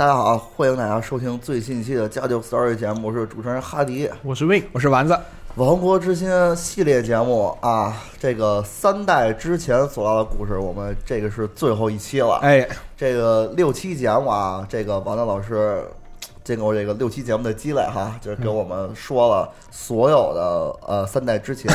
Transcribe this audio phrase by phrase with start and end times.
[0.00, 5.14] 大家好，欢迎大家收听最新一期的《家就 Story》节目，我是主持人哈迪，我是 Win，我是丸子。
[5.56, 12.38] 王国之心系列节目啊，这个三代之前所聊的故事，我们这个是最后一期了。
[12.40, 15.84] 哎，这个六期节目啊，这个王子老师
[16.42, 21.70] 经过这个六期节目的积累哈，就是给我们说了所有的呃三代之前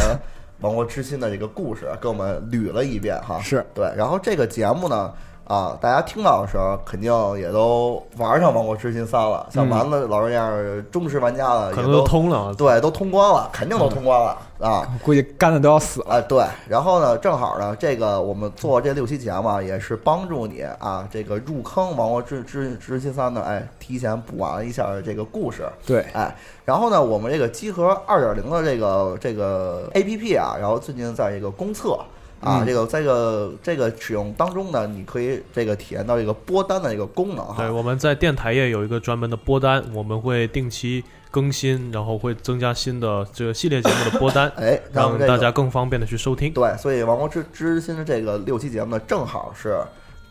[0.62, 3.40] 王国之心的这个故事，给我们捋了一遍哈。
[3.40, 5.14] 是对，然后这个节目呢。
[5.48, 9.46] 啊，大家听到的时候，肯定也都玩上《王国之心三》了。
[9.52, 12.52] 像丸子老师这样忠实玩家的，可能都通了。
[12.56, 14.88] 对，都通关了，肯定都通关了啊！
[15.06, 16.20] 估计干的都要死了。
[16.24, 25.70] 对，然后呢，正好呢，这个我们做这六期节目，也是帮助你啊，这个入坑《王国之之之心三》呢，哎，提前补完一下这个故事。
[25.86, 32.00] 对，哎，然后呢，我们这个集合二点零的这个这个 A P P 啊，然后最近在这个公测。
[32.46, 37.56] 啊，这个在这个这个使用当中呢，你可以这个体验到一个播单的一个功能哈。
[37.58, 46.54] 对，我们在电台也有一个专门的播单，我们会定期更新，然后会增加新的这个系列节目的播单， 哎，让大家更方便的去收听。
[46.54, 49.80] 对，所以《王国之之心》的这个六期节目呢，正好是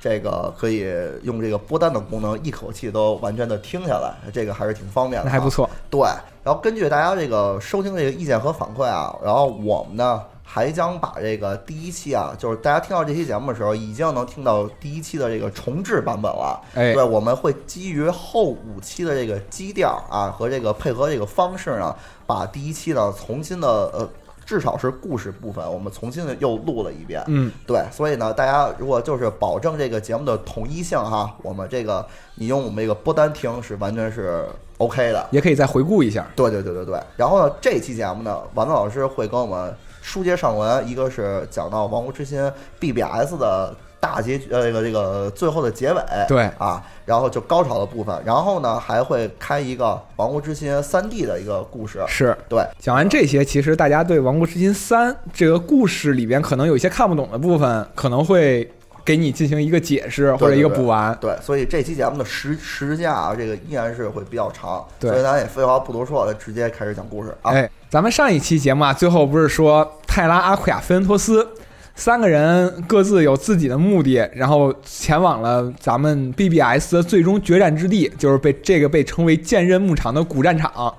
[0.00, 0.86] 这个可以
[1.22, 5.68] 用这个播单的功能，一口气都完全的听下来，这个还是挺方便的，还不错。
[5.90, 6.00] 对，
[6.44, 10.22] 然后根据大家这个收听这个意见和反馈啊，然后我们呢。
[10.54, 16.62] 还将把这个第一期啊，就是大家听到这期节目的时候，已经能听到第一期的这个重置版本了。
[16.76, 21.92] 哎，对，我们会基于后五期的这个基调啊，和这个配合这个方式呢，
[22.24, 24.08] 把第一期呢重新的呃，
[24.46, 27.20] 至少是故事部分，我们重新的又录了一遍。
[27.26, 34.46] 嗯，对，所以呢，大家如果就是保证这个节目的统一性哈，我们这个你用我们这个播单听是完全是
[34.78, 36.24] OK 的，也可以再回顾一下。
[36.36, 37.00] 对对对对对。
[37.16, 39.74] 然后呢，这期节目呢，丸子老师会跟我们。
[40.04, 42.38] 书接上文，一个是讲到《王国之心》
[42.78, 52.62] BBS 的大结局，呃，这个这个最后的结尾，对啊，然后就高潮的部分，然后呢还会开一个《王国之心》三 D 的一个故事，是对。
[52.78, 58.70] 讲完这些，其实大家对《王国之心三》这个故事里边可能有一些看不懂的部分，可能会。
[59.04, 67.52] 给你进行一个解释或者一个补完，对，所以这期节目的时时间啊，这个依然是会比较长，对，所以咱也废话不多说了，直接开始讲故事啊。
[67.52, 71.46] 哎，咱们上一期节目啊，最后不是说泰拉、阿库亚、菲恩托斯
[71.94, 80.92] 三个人各自有自己的目的，然后前往了咱们 BBS 的最终决战之地，就是被这个被称为剑刃牧场的古战场。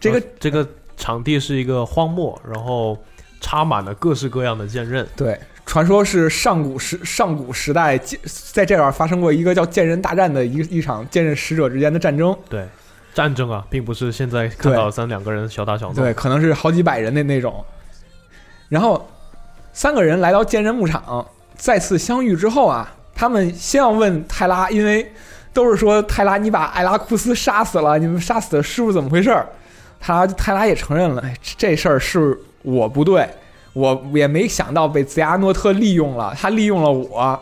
[0.00, 0.66] 这个这个
[0.96, 2.98] 场地是一个荒漠，然后
[3.40, 5.06] 插满了各式各样的剑刃。
[5.14, 5.38] 对。
[5.70, 7.96] 传说是上古时上古时代
[8.52, 12.36] 在这边发生过一个叫剑刃大战的一一场剑刃使者之间的战争。
[12.48, 12.66] 对，
[13.14, 15.94] 战争啊，并不是现在看到咱两个人小打小闹。
[15.94, 17.64] 对，可能是好几百人的那种。
[18.68, 19.08] 然后
[19.72, 25.12] 三个人来到剑刃牧场，再次相遇之后啊，他们先要问泰拉，因为
[25.52, 29.40] 都是说泰拉你把艾拉库斯杀死了，你们杀死的师傅怎么回事？
[30.00, 33.28] 泰拉泰拉也承认了，哎这事儿是我不对。
[33.72, 37.38] 我也没想到被泽亚诺特利用了，他利用了我，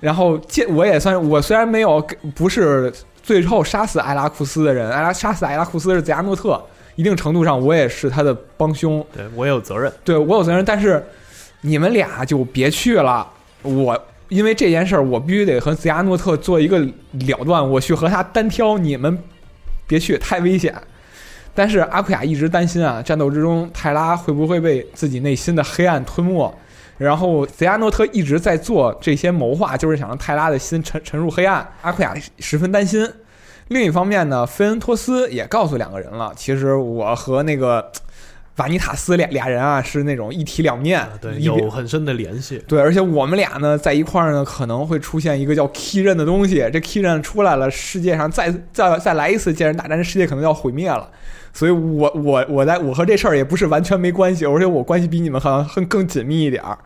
[0.00, 2.04] 然后这我也算我虽然没有
[2.34, 2.92] 不是
[3.22, 6.62] 最后杀死艾拉库斯的人，艾拉杀死艾拉库斯是泽亚诺特，
[6.94, 11.04] 一定程度上我也是他的帮凶，对我也有责任，对我有责任，但是
[11.62, 13.26] 你们俩就别去了，
[13.62, 19.18] 我因为这件事儿我必须得和泽亚诺特做一个了断，我去和他单挑，你们
[19.86, 20.72] 别去，太危险。
[21.56, 26.54] 但是阿库亚一直担心啊，战斗之中泰拉会不会被自己内心的黑暗吞没？
[26.98, 31.66] 然后泽亚诺特一直在做这些谋划，就是想让泰拉的心沉沉入黑暗。
[31.82, 33.10] 阿库亚十分担心。
[33.68, 37.90] 另一方面呢，菲恩托斯也告诉两个人了，其实我和那个
[38.56, 42.58] 瓦尼塔斯俩俩人啊是那种一体两面，啊对，有很深的联系。
[42.66, 46.56] 对，而且我们俩呢在一块儿呢，可能会出现一个叫 Key 刃的东西。
[46.72, 51.10] 这 Key 刃出来了，世界上再再再来一次剑人大战，这世界可能要毁灭了。
[51.52, 56.78] 所以我我我在我和这事儿也不是完全没关系，而且我关系比你们好像更更紧密一点儿。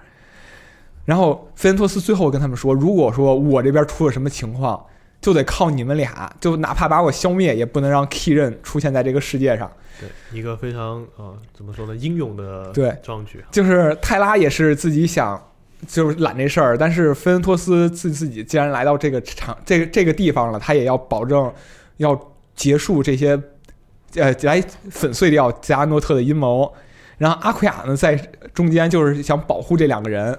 [1.05, 4.84] 然后菲恩托斯最后跟他们说，如果说我这边出了什么情况，
[5.20, 9.70] 就得靠你们俩，就哪怕把我消灭，也不能让 Key 刃出现在这个世界上。
[10.00, 10.08] 对，
[10.38, 13.44] 一个非常呃怎么说呢，英勇的对壮举。
[13.50, 15.38] 就是泰拉也是自己想，
[15.87, 21.52] 就是揽这事儿，但是菲恩托斯自自己既然来到这个场这个这个地方了，他也要保证
[21.99, 22.19] 要
[22.55, 23.38] 结束这些，
[24.14, 26.72] 呃，来粉碎掉加阿诺特的阴谋。
[27.19, 28.17] 然后阿奎亚呢，在
[28.55, 30.38] 中间就是想保护这两个人，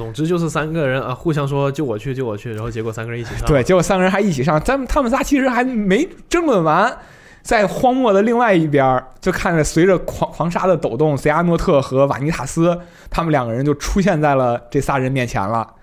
[0.00, 3.46] 总之就是三个人啊，互相说就我去，就我去，然后结果三个人一起上。
[3.46, 6.90] 对，结果三个人还一起上，咱们他们仨其实还没争论完，
[7.42, 12.80] 在荒漠的另外一边儿，就看着随着狂狂沙的抖动，塞阿诺特和瓦尼塔斯
[13.10, 15.74] 他们两个人就出现在了这仨人面前了。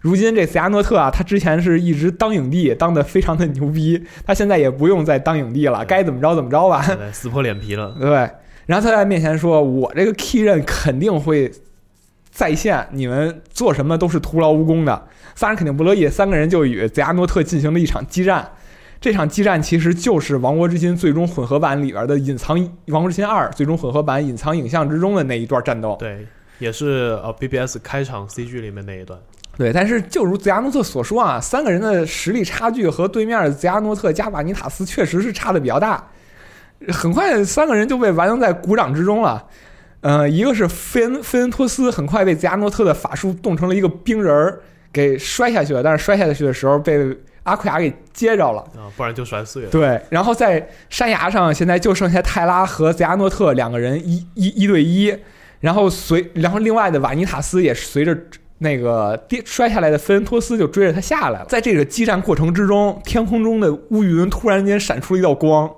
[0.00, 6.84] 如今这塞阿诺特啊，他之前是一直当影帝，当的非常的牛逼，他现在也不用再当影帝了，该怎么着怎么着吧。
[6.84, 7.94] 对，撕破脸皮了。
[8.00, 8.28] 对，
[8.66, 11.48] 然后他在面前说：“我这个 key 刃肯定会
[12.32, 15.06] 在线，你们做什么都是徒劳无功的。”
[15.36, 18.50] 仨人肯定不乐意，三个人就与泽亚诺特进行了一场激战。
[19.00, 25.96] 这场激战其实就是《王国之心》最终混合版里边的隐藏《王国之心二》最终混合版隐藏影像之中的那一段战斗。
[25.98, 26.26] 对，
[26.58, 29.18] 也是呃 BBS 开场 CG 里面那一段。
[29.56, 36.06] 对，但是就如泽亚诺特所说啊，三个人的实力差距和对面的贼阿诺特加瓦尼塔斯确实是差的比较大。
[36.88, 39.44] 很快，三个人就被玩弄在鼓掌之中了。
[40.02, 44.60] 呃，一个是菲恩菲恩托斯，很快被泽亚诺特的法术冻成了一个冰人儿，
[44.92, 45.82] 给摔下去了。
[45.82, 48.60] 但是摔下去的时候被阿奎亚给接着了。
[48.76, 49.70] 啊，不然就摔碎了。
[49.70, 55.16] 对，然后在山崖上，现在就剩下泰拉和泽亚诺特两个人一一一对一，
[55.60, 58.16] 然后随然后另外的瓦尼塔斯也是随着
[58.58, 61.46] 那个跌摔下来的菲恩托斯就追着他下来了。
[61.48, 65.70] 在这个激战过程之中，天空中的乌云突然间闪出了一道光，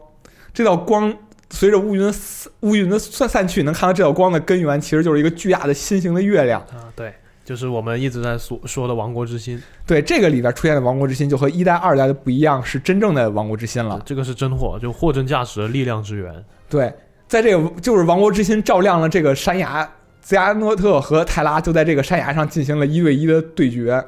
[0.55, 1.15] 这道光
[1.55, 6.61] 随着乌云散乌云的散散去，能看到这道光的根源其实就是一个巨大的心形的月亮。
[6.63, 7.15] 啊，对，
[7.45, 9.63] 就是我们一直在所说的亡国之心。
[9.87, 14.03] 对，这个里边出现的王国之心就和一代、二代的不一样，是真正的王国之心了。
[14.05, 16.45] 这个是真货，就货真价实的力量之源。
[16.69, 16.93] 对，
[17.29, 19.89] 在这个就是王国之心照亮了这个山崖，
[20.21, 24.05] 泽亚诺特和泰拉就在这个山崖上进行了一对一的对决。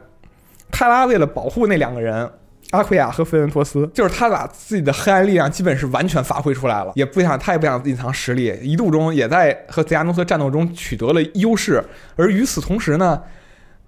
[0.73, 2.29] 泰拉为了保护那两个人，
[2.77, 11.83] 阿奎亚和菲恩托斯，就是他把自己的黑暗力量基本是完全发挥出来了，也不想他也不想隐藏实力，一度中也在和泽亚诺斯战斗中取得了优势。
[12.17, 13.23] 而与此同时呢，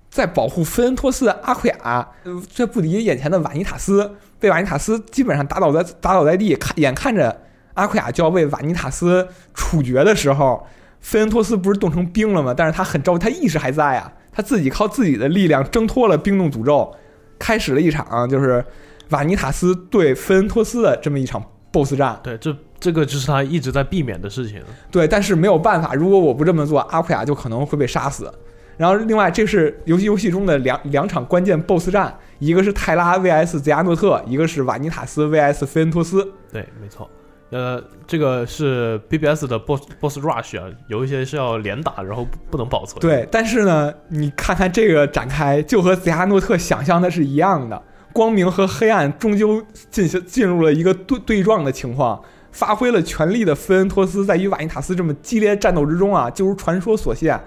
[0.08, 7.42] 在保护菲恩托斯的阿奎亚，呃这不敌眼前的瓦尼塔斯，被瓦尼塔斯基本上打倒在打倒在地，看眼看着
[7.74, 10.66] 阿奎亚就要被瓦尼塔斯处决的时候，
[11.00, 12.54] 菲恩托斯不是冻成冰了吗？
[12.56, 16.92] 但是他很着急，他意识还在啊，他自己靠自己的力量挣脱了冰冻诅咒，
[17.38, 18.64] 开始了一场就是
[19.10, 21.42] 瓦尼塔斯对菲恩托斯的这么一场
[21.72, 22.18] BOSS 战。
[22.22, 24.62] 对，这这个就是他一直在避免的事情。
[24.90, 28.32] 对，但是没有办法，如果我不这么做，阿奎亚就可能会被杀死。
[28.76, 36.32] 然后，另外，这是游戏游戏中的两两场关键 BOSS 战，一个是泰拉 VS 泽亚诺特，一个是瓦尼塔斯 VS 菲恩托斯。
[36.52, 37.10] 对，没错。
[37.50, 43.00] 呃，这个是 BBS 的 boss boss rush 啊，有一些是要连打，然后不不能保存。
[43.00, 52.22] 对，但是呢，你看看这个展开，就和泽亚诺特想象的是一样的，光明和黑暗终究进行进入了一个对对撞的情况。
[52.50, 57.38] 发挥了全力的菲恩托斯，在与瓦尼塔斯这么激烈战斗之中啊，就如传说所现，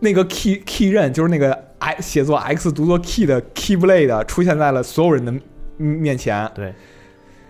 [0.00, 5.32] 那个 key key 刃就是那个 i 写作 x 读作 key 的 key blade 出现在了所有人的
[5.76, 6.50] 面前。
[6.54, 6.74] 对，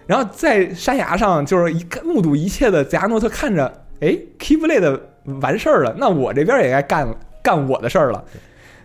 [0.08, 4.98] 然后在山崖上，就是一看目睹一切的泽亚诺特看着，哎，key blade
[5.42, 7.06] 完事儿了，那我这边也该干
[7.42, 8.24] 干我的事儿了。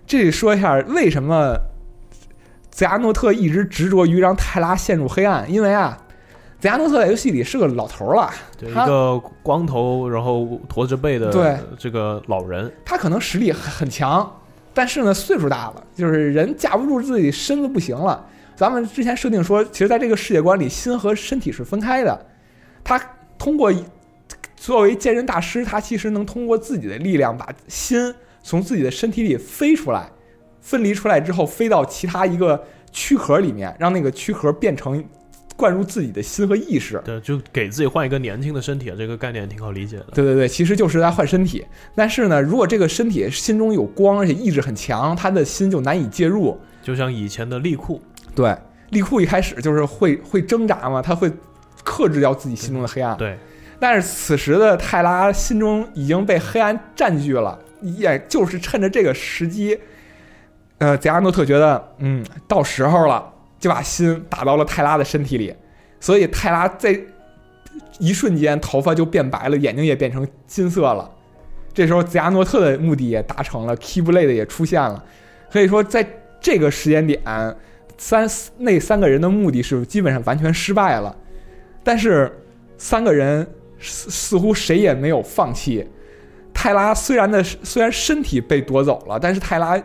[0.05, 1.55] 这里说一下为什么
[2.69, 5.97] 泽亚诺特一直执着于让泰拉陷入黑暗，因为啊。
[6.59, 14.29] 泽亚诺特在游戏里是个老头儿了，对一个光头，然后驼着背的对这个老人，他可能实力很很强，
[14.73, 18.25] 但是呢岁数大了，就是人架不住自己身子不行了。
[18.55, 22.25] 咱们之前设定说，其实在这个世界观里，心和身体是分开的。
[22.83, 23.01] 他
[23.37, 23.73] 通过
[24.55, 30.09] 作为健身大师，他其实能通过自己的力量把心从自己的身体里飞出来，
[30.61, 35.03] 分离出来之后飞到其他一个躯壳里面，让那个躯壳变成
[35.55, 37.01] 灌入自己的心和意识。
[37.03, 40.07] 对，就给自己换一个年轻的身体啊，这个概念挺好理解的。
[40.13, 41.65] 对对对，其实就是在换身体。
[41.95, 46.57] 但是呢，如果这个身体心中有光，而且意志很强，他的心就难以介入。
[46.81, 48.01] 就像以前的利库，
[48.35, 48.55] 对，
[48.89, 51.31] 利库一开始就是会会挣扎嘛，他会
[51.83, 53.15] 克制掉自己心中的黑暗。
[53.17, 53.37] 对，
[53.79, 59.79] 但是此时的泰拉心中已经被黑暗占据了，也就是趁着这个时机，
[60.77, 65.53] 呃，泽亚诺特觉得，嗯，到时候了，就把心打到了泰拉的身体里，
[65.99, 66.99] 所以泰拉在
[67.99, 71.09] 一瞬间头发就变白了，眼睛也变成金色了。
[71.73, 75.03] 这时候泽亚诺特的目的也达成了，Keyblade 也出现了，
[75.51, 76.07] 可以说在
[76.39, 77.19] 这个时间点，
[77.97, 81.15] 三那三个人的目的是基本上完全失败了，
[81.83, 82.31] 但是
[82.77, 83.47] 三个人
[83.79, 85.87] 似似乎谁也没有放弃。
[86.53, 89.81] 泰拉虽然的虽然身体被夺走了，但是泰拉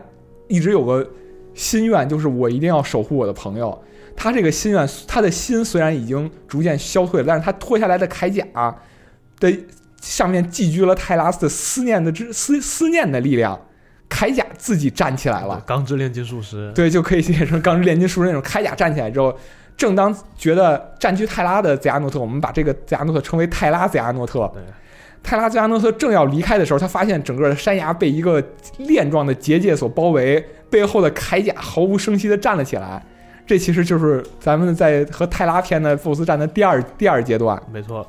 [0.47, 1.09] 一直有个
[1.55, 3.83] 心愿，就是我一定要守护我的朋友。
[4.17, 8.45] 他这个心愿，他的心虽然已经逐渐消退了，但是他脱下来的铠甲
[9.41, 9.53] 的
[10.00, 13.61] 上面寄居了泰拉斯的思念的之思思念的力量，
[14.09, 15.62] 铠甲自己站起来了。
[15.67, 19.37] 钢之炼金术师，对，就可以写成钢之炼金术师那种铠甲站起来之后，
[19.77, 24.50] 正当觉得占据泰拉的泽亚诺特，我们把这个泽亚诺特称为泰拉泽亚诺特。
[24.53, 24.62] 对，
[25.23, 28.43] 泰拉泽亚诺特正要离开的时候，他发现整个的山崖被一个
[28.79, 33.05] 链状的结界所包围，背后的铠甲毫无声息地站了起来。
[33.47, 37.59] 这其实就是咱们在和泰拉篇的 BOSS 战的第二第二阶段。
[37.73, 38.07] 没错，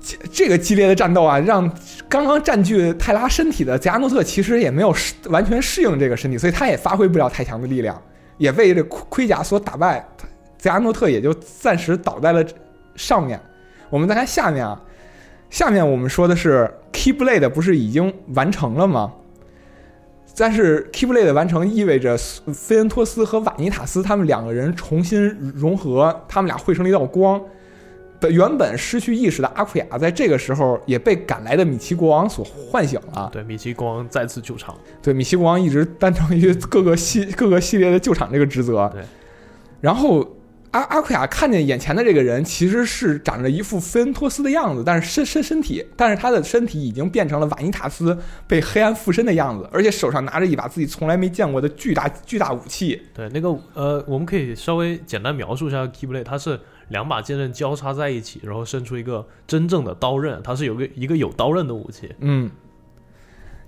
[0.00, 1.70] 这这个激烈的战斗啊，让
[2.08, 8.00] 刚刚占据泰拉身体的泽亚诺特其实也没有适完全适应这个身体，所以他也发挥不了太强的力量，
[8.38, 10.06] 也被这盔甲所打败。
[10.58, 12.44] 泽亚诺特也就暂时倒在了
[12.96, 13.40] 上面。
[13.88, 14.80] 我们再看下面啊，
[15.48, 19.12] 下面我们说的是 Keyblade 不是已经完成了吗？
[20.36, 25.22] 但是 Keyblade 的完成意味着菲恩托斯和瓦尼塔斯他们两个人重新
[25.54, 27.40] 融合，他们俩汇成了一道光。
[28.20, 33.30] 本原本失去意识的阿库亚，在这个时候也被赶来的米奇国王所唤醒了。
[33.32, 34.76] 对，米奇国王再次救场。
[35.02, 38.90] 对，米奇国王一直担当于各个系各个系列的救场这个职责。
[38.92, 39.02] 对，
[39.80, 40.36] 然后
[40.72, 53.02] 阿阿库亚看见眼前的这个人，其实是长着一副菲恩托斯的样子，但是身身身体，但是他的身体已经变成了瓦尼塔斯被黑暗附身的样子，而且手上拿着一把自己从来没见过的巨大巨大武器。
[53.12, 56.60] 对，那个呃，我们可以稍微简单描述一下 Keyblade，它是
[56.90, 62.14] 两把剑刃交叉在一起，然后伸出一个真正的刀刃，它是有个一个有刀刃的武器。
[62.18, 62.50] 嗯，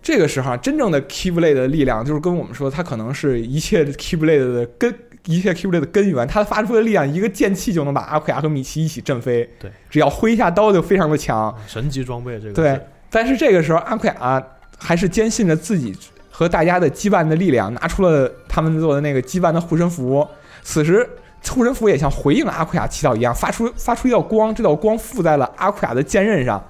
[0.02, 4.94] 这个时候啊真正的 Keyblade 的力量，就是跟我们说，它可能是一切 Keyblade 的根，
[5.26, 6.26] 一切 Keyblade 的根源。
[6.26, 9.48] 它发出的力量，一个剑气就能把阿奎亚和米奇一起震飞。
[9.58, 11.56] 对，只要挥一下刀就非常的强。
[11.66, 14.44] 神级装备这个对，但是这个时候阿奎亚
[14.78, 15.94] 还是坚信着自己
[16.28, 20.26] 和大家的羁绊的力量，拿出了他们做的那个羁绊的护身符。
[20.64, 21.08] 此时，
[21.50, 26.62] 护身符也像回应阿库亚祈祷一样，发出发出一道光，这道光附在了阿库亚的剑刃上。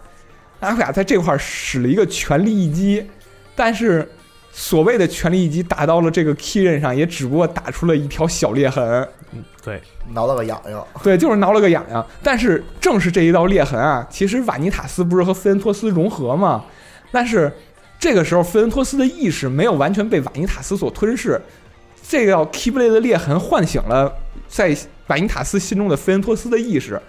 [0.61, 3.05] 阿库亚在这块使了一个全力一击，
[3.55, 4.09] 但是
[4.53, 9.07] 所谓的全力一击打到了这个 key 刃上，也只不过打出了一条小裂痕。
[9.33, 9.81] 嗯对，
[10.13, 10.87] 挠了个痒痒。
[11.03, 12.05] 对，就是挠了个痒痒。
[12.23, 16.65] 但是正是这一道裂痕啊，其实瓦尼塔斯不是和菲恩托斯融合吗？
[17.11, 17.51] 但是
[17.99, 21.41] 这个时候，菲恩托斯的意识没有完全被瓦尼塔斯所吞噬，
[22.07, 24.13] 这个 Keepley 的裂痕唤醒了
[24.49, 27.01] 在瓦尼塔斯心中的菲恩托斯的意识，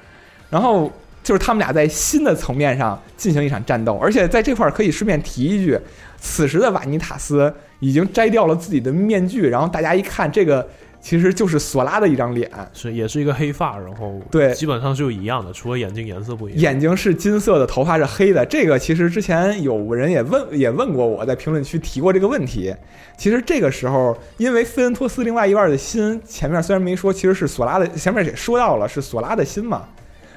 [0.50, 0.92] 然后
[1.24, 3.98] 就是他们俩在新的层面上进行一场战斗。
[3.98, 5.78] 而且在这块儿可以顺便提一句，
[6.20, 10.68] 此时的瓦尼塔斯已经摘掉了自己的面具，然后大家一看，这个
[11.04, 12.50] 其实就是索拉的一张脸。
[12.72, 16.62] 是也是一个黑发，然后对基本上就一样的，除了眼睛颜色不一样。
[16.62, 18.46] 眼睛是金色的，头发是黑的。
[18.46, 22.74] 这个其实之前有人也问也问过我，在评论区提过这个问题。
[23.18, 29.90] 其实这个时候，因为菲恩托斯另外一半的心，前面虽然没说，其实是索拉的，前面也说到了是索拉的心嘛，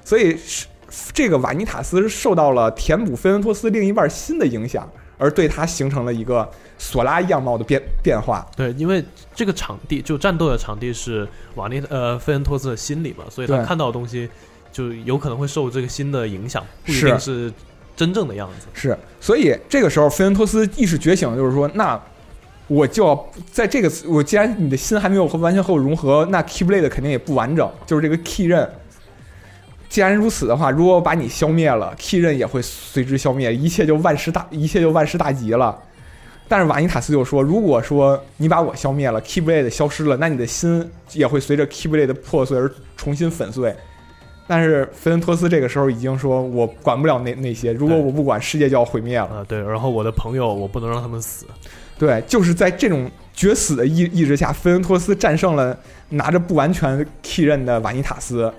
[0.04, 0.66] 所以是
[1.12, 8.46] 这个瓦尼塔斯受到了填补菲恩托斯另一半心的影响，而对他形成了一个索拉样貌的变变化。
[8.56, 9.04] 对，因为
[9.34, 14.28] 这个场地就战斗的场地是瓦尼呃费恩托斯的心里嘛，所以他看到的东西
[14.72, 17.52] 就有可能会受这个心的影响，不一是定是
[17.96, 18.66] 真正的样子。
[18.74, 21.98] 是，所以这个时候菲恩托斯意识觉醒，就是说，那
[22.66, 28.68] 我就要在这个，我既然你的心还没有和完全和我融合，那 Keyblade 肯定也不完整，就是这个 Key 刃。
[29.88, 35.80] 既然如此的话，如果我把你消灭了，Key 刃也会随之消灭，一切就万事大，一切就万事大吉了。
[36.48, 43.74] 但是瓦尼塔斯就说，如果说你把我消灭了，Keyblade 消失了，那你的心也会随着 Keyblade 的破碎而重新粉碎。
[44.48, 49.26] 但是菲恩托斯这个时候已经说，我管不了那那些，如果我不管，世界就要毁灭了。
[49.26, 51.46] 啊、对，然后我的朋友我不能让他们死，
[51.98, 55.76] 对，就是在这种绝死的意意志下，菲恩托斯战胜了
[56.10, 58.52] 拿着不完全 key 刃的瓦尼塔斯。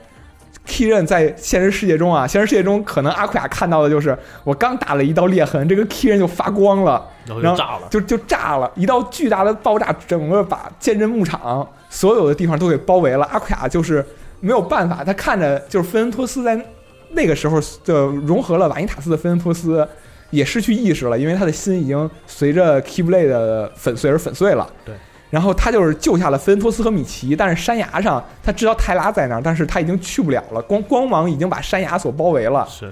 [0.77, 7.87] Key 刃在现实世界中啊，现实世界中可能阿库亚看到的就是我刚打了一道裂痕，这个 key 刃就发光了，然后炸了。
[7.89, 13.25] 就就炸了，一道巨大的爆炸，整个把剑刃牧场所有的地方都给包围了。
[13.31, 14.05] 阿库亚就是
[14.39, 16.63] 没有办法，他看着就是菲恩托斯在
[17.09, 19.87] 那个时候就融合了瓦尼塔斯的菲恩托斯
[20.29, 24.69] 也失去意识了，因为他的心已经随着 Keyblade 的粉碎而粉碎了。
[24.85, 24.93] 对。
[25.29, 32.65] 然后他就是救下了菲恩托斯和米奇，但是山崖上他知道泰拉在那儿，但是他已经去不了了，光光芒已经把山崖所包围了。
[32.69, 32.91] 是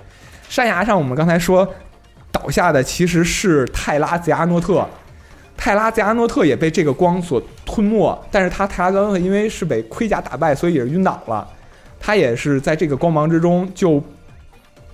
[0.50, 1.68] 山崖上我们刚才说
[2.32, 4.86] 倒下的其实是泰拉泽阿诺特，
[5.56, 11.48] 泰拉泽阿诺特也被这个光所吞没，但是他泰拉泽亚诺特因为是被盔甲打败，所以也是晕倒了，
[12.00, 14.04] 他也是在这个光芒之中就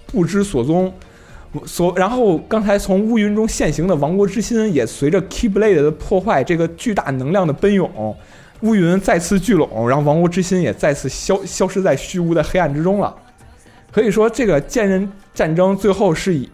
[0.06, 0.94] 不知所踪。
[1.66, 8.16] 所然后刚才从乌云中现形的王国之心，也随着 Keyblade 的破坏，这个巨大能量的奔涌，
[8.62, 13.14] 乌云再次聚拢，然后王国之心也再次消消失在虚无的黑暗之中了。
[13.92, 16.50] 可以说，这个剑刃战争最后是以，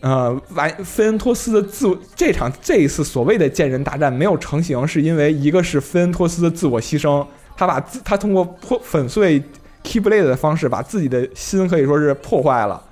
[0.00, 9.42] 呃，完菲恩托斯的自这场这一次所谓的剑人大战没有成型，是因为一个是菲恩托斯的自我牺牲，他把自他通过破粉碎
[9.82, 12.82] Keyblade 的方式，把自己的心可以说是破坏了。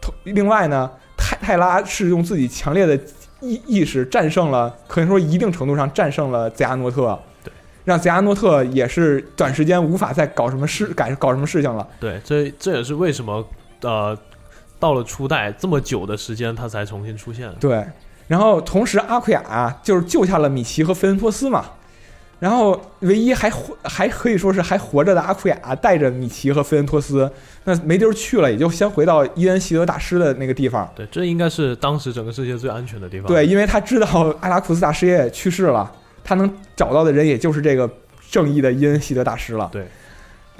[0.00, 2.98] 同另外呢，泰泰拉是用自己强烈的
[3.40, 7.52] 意意识战胜了，可以说一定程度上战胜了泽亚诺特，对，
[7.84, 11.86] 让泽亚诺特也是短时间无法再搞什么事改搞什么事情了。
[12.00, 13.46] 对，这这也是为什么
[13.82, 14.16] 呃，
[14.80, 17.52] 到了初代这么久的时间，他才重新出现。
[17.60, 17.84] 对，
[18.26, 21.64] 然后同时阿奎亚、啊、就是救下了米奇和菲恩托斯嘛，
[22.38, 27.28] 然后唯一还活还可以说是还活着的阿库亚带着米奇和菲恩托斯，
[27.64, 30.88] 那没地儿去了，也就先回到伊恩希德大师的那个地方。
[30.94, 33.26] 对，这应该是当时整个世界最安全的地方。
[33.26, 34.06] 对，因为他知道
[34.40, 35.90] 阿拉库斯大师也去世了，
[36.22, 37.90] 他能找到的人也就是这个
[38.30, 39.68] 正义的伊恩希德大师了。
[39.72, 39.84] 对，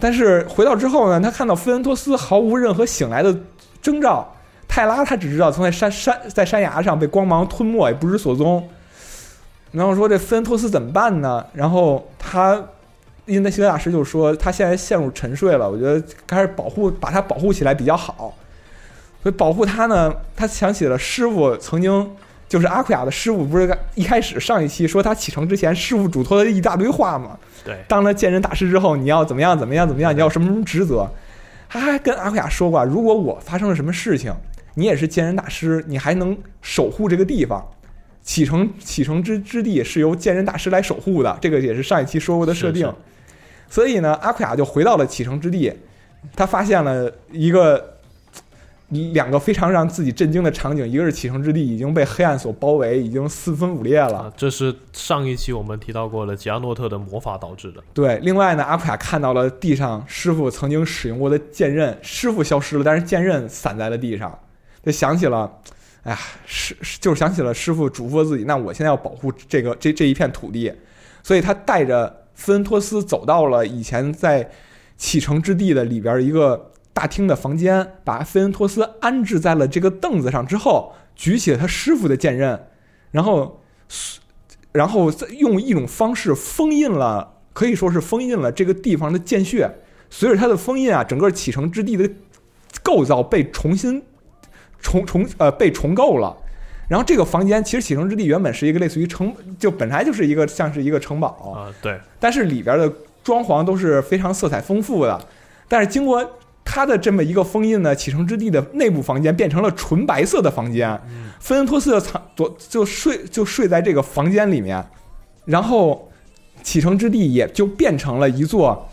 [0.01, 3.33] 但是回到之后呢，他看到菲恩托斯毫无任何醒来的
[3.81, 4.35] 征兆，
[4.67, 8.69] 泰拉他只知道从在山山在山崖上被光芒吞没，也不知所踪。
[9.73, 11.45] 然后说这菲恩托斯怎么办呢？
[11.53, 12.63] 然后他
[13.27, 18.35] 因为希德大师就说他现在陷入沉睡了，我觉得开始保护把他保护起来比较好。
[19.23, 22.11] 所以保护他呢，他想起了师傅曾经
[22.49, 27.37] 就是阿库亚的师傅，不是一开始上一期说他启程之前师傅嘱托了一大堆话吗？
[27.65, 31.07] 对，当了剑人大师之后，你要怎么样怎么样怎么样，你要什么什么职责？
[31.69, 34.33] 他还跟阿库亚说过，如果我发生了什么事情，
[34.75, 37.63] 你也是剑人大师，你还能守护这个地方。
[38.29, 42.83] 启程启程之之地是由剑刃大师来守护的，这个也是上一期说过的设定。
[42.83, 42.95] 是是
[43.71, 45.73] 所以呢，阿库亚就回到了启程之地，
[46.37, 47.97] 他发现了一个
[49.15, 54.19] 两个非常让自己震惊的场景，一个是启程之地已经被黑暗所包围，已经四分五裂了。
[54.19, 57.83] 啊，这是上一期我们提到过的吉亚诺特的魔法导致的。
[57.95, 64.39] 对，另外呢，阿库亚看到了地上师傅曾经使用过的剑刃，师傅消失了，但是剑刃散在了地上，
[64.85, 65.51] 就想起了，
[66.09, 70.73] 哎呀，师就是想起了师傅嘱咐自己，那我现在要保护这个这这一片土地，
[71.23, 74.51] 所以他带着芬恩托斯走到了以前在
[74.97, 82.59] 启程之地的里边一个大厅的房间，把菲恩托斯安置在了这个凳子上之后，举起了他师傅的剑刃，
[83.11, 83.61] 然后，
[84.73, 89.71] 然后再用一种方式封印了，可以说是封印了这个地方的剑穴。
[90.09, 92.11] 随着他的封印啊，整个启程之地的
[92.83, 94.03] 构造被重新
[94.81, 96.37] 重重呃被重构了。
[96.89, 102.91] 然后这个房间其实启程之地原本是一个类似于城，就本来就是一个像是一个城堡，啊，对，但是里边的
[103.23, 105.21] 装潢都是非常色彩丰富的。
[105.69, 106.27] 但是经过
[106.65, 110.99] 它的这么一个封印呢，启程之地的内部房间变成了纯白色的房间。
[111.41, 114.83] 菲恩托斯的藏躲就睡就睡在这个房间里面，
[115.45, 116.11] 然后
[116.63, 118.89] 启程之地也就变成了一座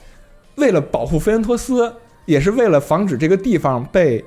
[0.55, 1.95] 为了保护菲恩托斯，
[2.25, 4.23] 也是为了防止这个地方被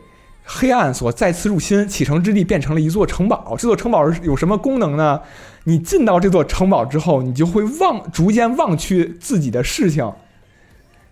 [0.50, 3.54] 黑暗所再次入侵，启程之地变成了一座城堡。
[3.58, 5.20] 这座城堡是有什么功能呢？
[5.64, 10.02] 你进到这座城堡之后，你就会忘逐渐忘去自己的事情。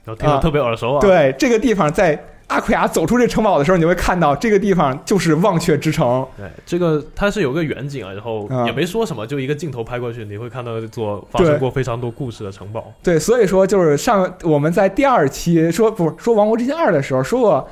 [0.05, 6.27] 然后听着特别耳熟啊。，对，这个地方在阿奎亚走出这城堡的时候，你就会看到这个地方就是忘却之城。
[6.37, 12.91] 对，这个它是有个远景啊，然后啊也没说什么，就一个镜头拍过去，你会看到这座发生过非常多故事的城堡。
[13.03, 17.69] 对，所以说就是上我们在第二期说不是说《王国之心二》的时候说过，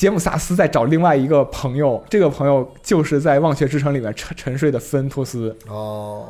[0.00, 5.54] 杰姆萨斯在找另外一个朋友，这个朋友就是在忘却之城里面沉沉睡的芬托斯。
[5.68, 6.26] 哦，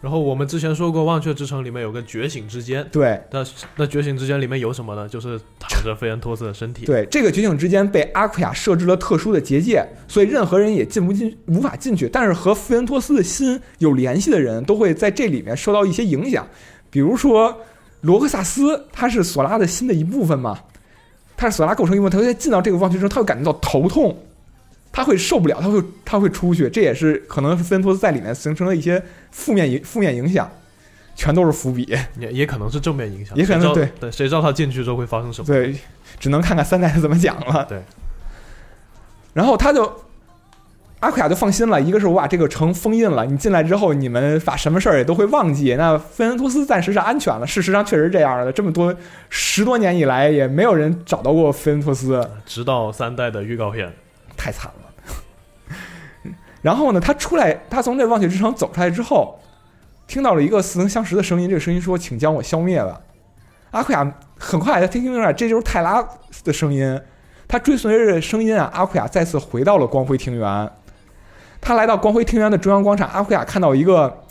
[0.00, 3.44] 然后我们之前说过，《忘却之城》里面有个觉醒之间，对那
[3.76, 5.06] 那觉醒之间里面有什么呢？
[5.06, 6.86] 就是躺着费恩托斯的身体。
[6.86, 12.08] 对，这个觉醒之间被阿奎亚设置了特殊的结界，所以任何人也进不进，无法进去。
[12.08, 16.48] 但是和菲恩托斯的心有联系的人都会在这里面受到一些影响，
[16.88, 17.54] 比如说
[18.00, 20.58] 罗克萨斯，他是索拉的心的一部分嘛，
[21.36, 24.16] 他是索拉构成一部分，他在进到这个望区之后，他会感觉到头痛，
[24.92, 30.50] 他会受不了，他会他会出去，这也是可能是菲恩托斯在里面形成了一些负面影负面影响。
[31.14, 31.86] 全都是伏笔。
[32.18, 35.46] 也也可能是正面影响，也可能对对，谁知道他进去之后会发生什么？
[35.46, 35.76] 对，
[36.18, 37.66] 只能看看三代是怎么讲了。
[37.68, 37.82] 对，
[39.34, 39.94] 然后他就
[41.02, 45.74] 阿库亚就放心了，一个是我把这个城封印了，你进来之后，你们把什么事儿也都会忘记。
[45.74, 48.52] 那菲恩托斯暂时是安全了，事实上确实这样的。
[48.52, 48.94] 这么多
[49.28, 53.92] 十多年以来，也没有人找到过菲恩托斯，直到三代的预告片，
[54.36, 55.74] 太惨了。
[56.62, 59.40] 然后呢，他出来，他从这忘却之城走出来之后，
[60.06, 63.00] 听到了一个似曾相识的声音，这个声音说：“请将我消灭吧。”
[63.72, 66.00] 阿库亚很快他听清楚了，这就是泰拉
[66.44, 67.00] 的声音。
[67.48, 70.70] 他追随着声音啊，阿库亚再次回到了光辉庭园。
[71.62, 74.24] 他来到光辉庭园的中央广场，阿奎亚看到一个，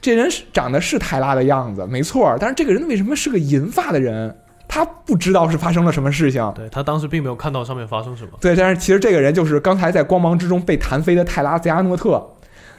[0.00, 2.36] 这人是长得是泰拉的样子，没错。
[2.40, 4.34] 但是这个人为什么是个银发的人？
[4.66, 6.50] 他不知道是发生了什么事情。
[6.56, 8.30] 对他当时并没有看到上面发生什么。
[8.40, 12.26] 对，但是其实这个人就是刚才在光芒之中被弹飞的泰拉泽亚诺特，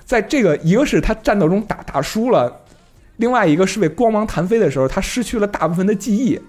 [0.04, 2.62] 在这个一个是他战斗中打打输了，
[3.18, 6.42] 另外一个是被光芒弹飞的时候，他失去了大部分的记忆。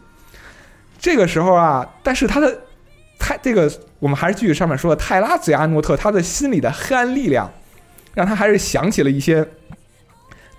[0.98, 2.60] 这个时候啊，但是他的
[3.18, 7.50] 泰这个我们还是继续上面说的泰拉泽亚诺特，他的心里的黑暗力量，
[8.14, 9.46] 让他还是想起了一些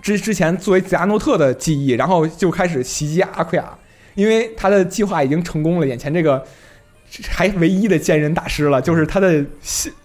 [0.02, 3.78] 之之前作为泽亚诺特的记忆，然后就开始袭击阿奎亚，
[4.16, 6.46] 因为他的计划已经成功了，眼前这个。
[7.30, 9.46] 还唯一的奸人大师了，就是他的，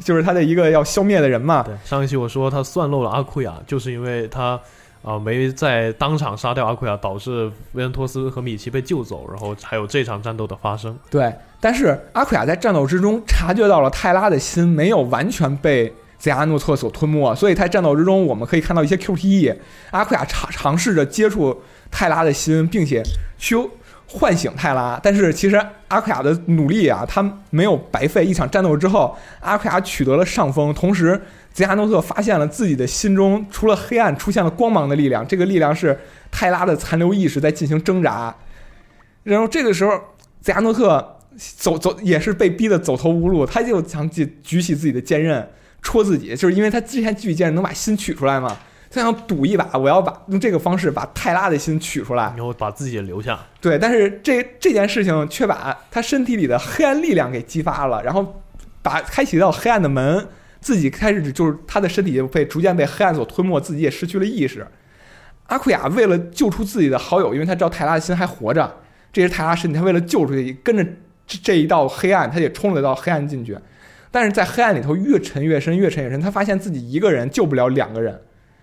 [0.04, 1.62] 就是他的一个要消灭的人嘛。
[1.62, 4.60] 对，上一期我说他算漏了阿库亚，就是因为他
[5.02, 10.96] 啊、没在当场杀掉阿库亚，导致维恩托斯和米奇被救走，然后还有这场战斗的发生。
[11.10, 19.56] 对，但是阿奎亚在战斗之中察觉到了泰拉的心没有完全被泽亚诺特所吞没，所以在战斗之中我们可以看到一些 QTE，
[19.90, 23.02] 阿奎亚尝尝试着接触泰拉的心，并且
[23.38, 23.56] 去
[24.06, 25.58] 唤醒泰拉，但是其实
[25.88, 28.24] 阿奎亚的努力啊，他没有白费。
[28.26, 31.18] 一场战斗之后，阿奎亚取得了上风，同时
[31.52, 35.26] 泽亚诺特发现了自己的心中除了黑暗，出现了光芒的力量。
[35.26, 35.98] 这个力量是
[36.30, 38.34] 泰拉的残留意识在进行挣扎。
[39.24, 39.92] 然后这个时候，
[40.40, 45.48] 泽亚诺特走走也是被逼得走投无路，他就想举举起自己的剑刃
[45.82, 48.56] 戳自己，就是因为他之前举起剑刃能把心取出来嘛。
[48.92, 52.24] 他想赌一把，我要把用这个方式把泰拉的心取出来。
[52.36, 58.42] 然后把自己留下，对，但是这这件事情却把他身体里的黑暗力量给激发了，然后
[58.82, 60.26] 把开启到黑暗的门，
[60.60, 64.66] 自己开始就是他的身体就被逐渐被黑暗所吞没，自己也失去了意识。
[65.46, 68.72] 阿库亚为了救出自己的好友，因为他知道泰拉的心还活着，
[69.12, 70.84] 这是泰拉身体，他为了救出去，跟着
[71.26, 73.58] 这这一道黑暗，他也冲了一道黑暗进去。
[74.12, 78.20] 但是在黑暗里头越沉越深，越沉越深，他发现自己一个人救不了两个人，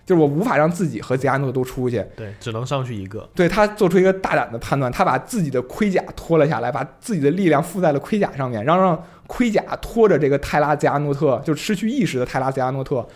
[0.08, 2.02] 就是我无法让自己和泽亚诺都出去。
[2.16, 3.28] 对，只能上去一个。
[3.34, 13.06] 对他做出一个大胆的判断，他把自己的盔甲脱了下来，把自己的力量附在了盔甲上面，然后让盔甲拖着这个泰拉泽亚诺特，就失去意识的泰拉泽亚诺特，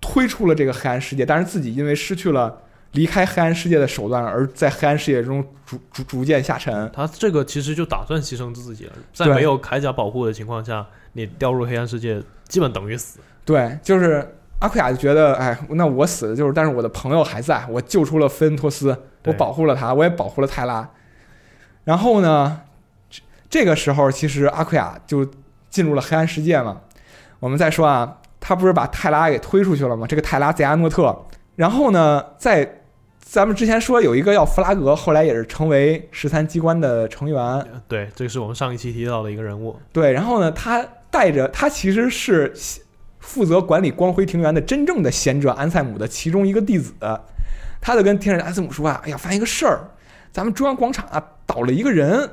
[0.00, 1.26] 推出了这个黑暗世界。
[1.26, 2.56] 但是自己因为失去了
[2.92, 6.88] 离开黑暗世界的手段，而在黑暗世界中逐逐逐渐下沉。
[6.94, 13.18] 他这个其实就打算牺牲自己了，在没有铠甲保护的情况下，你掉入黑暗世界，基本等于死。
[13.44, 20.88] 对，就是阿奎亚就觉得，哎，那我死的就是，但是我的朋友还在，我救出了菲恩托斯，我保护了他，我也保护了泰拉。
[21.84, 22.60] 然后呢，
[23.08, 25.26] 这这个时候其实阿奎亚就
[25.70, 26.80] 进入了黑暗世界嘛。
[27.40, 30.06] 我们再说啊，他不是把泰拉给推出去了吗？
[30.06, 31.16] 这个泰拉泽亚诺特，
[31.54, 32.80] 然后呢，在
[33.20, 39.76] 咱们之前说有一个叫弗拉格，后来也是成为十三机关的成员，对，这个是我们上一期提到的一个人物。
[39.92, 42.52] 对，然后呢，他带着他其实是
[43.28, 46.94] 负责管理光辉庭园的真正的贤者安塞姆的其中一个弟子，
[47.78, 49.80] 他就跟天使安塞姆说啊，哎呀，发现一个事儿，
[50.32, 52.26] 咱们中央广场啊倒了一个人，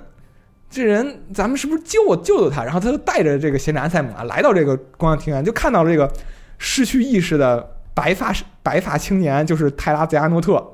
[0.69, 2.63] 这人咱们是不是救救救他？
[2.63, 6.09] 然后他就带着这个贤者安塞姆啊来到这个光辉庭园，就看到了这个
[6.57, 10.65] 失去意识的白发白发青年，就是泰拉泽亚诺特。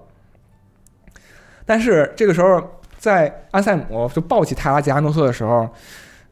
[1.65, 2.61] 但是这个时候，
[2.99, 5.67] 在安塞姆就抱起泰拉泽亚诺特的时候，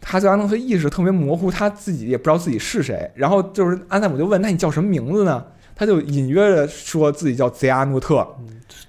[0.02, 3.10] 他泽阿诺特意识特别模糊，他自己也不知道自己是谁。
[3.16, 8.28] 然后就是安塞姆就问：“那你叫什么名字呢？”他就隐约的说自己叫泽阿诺特。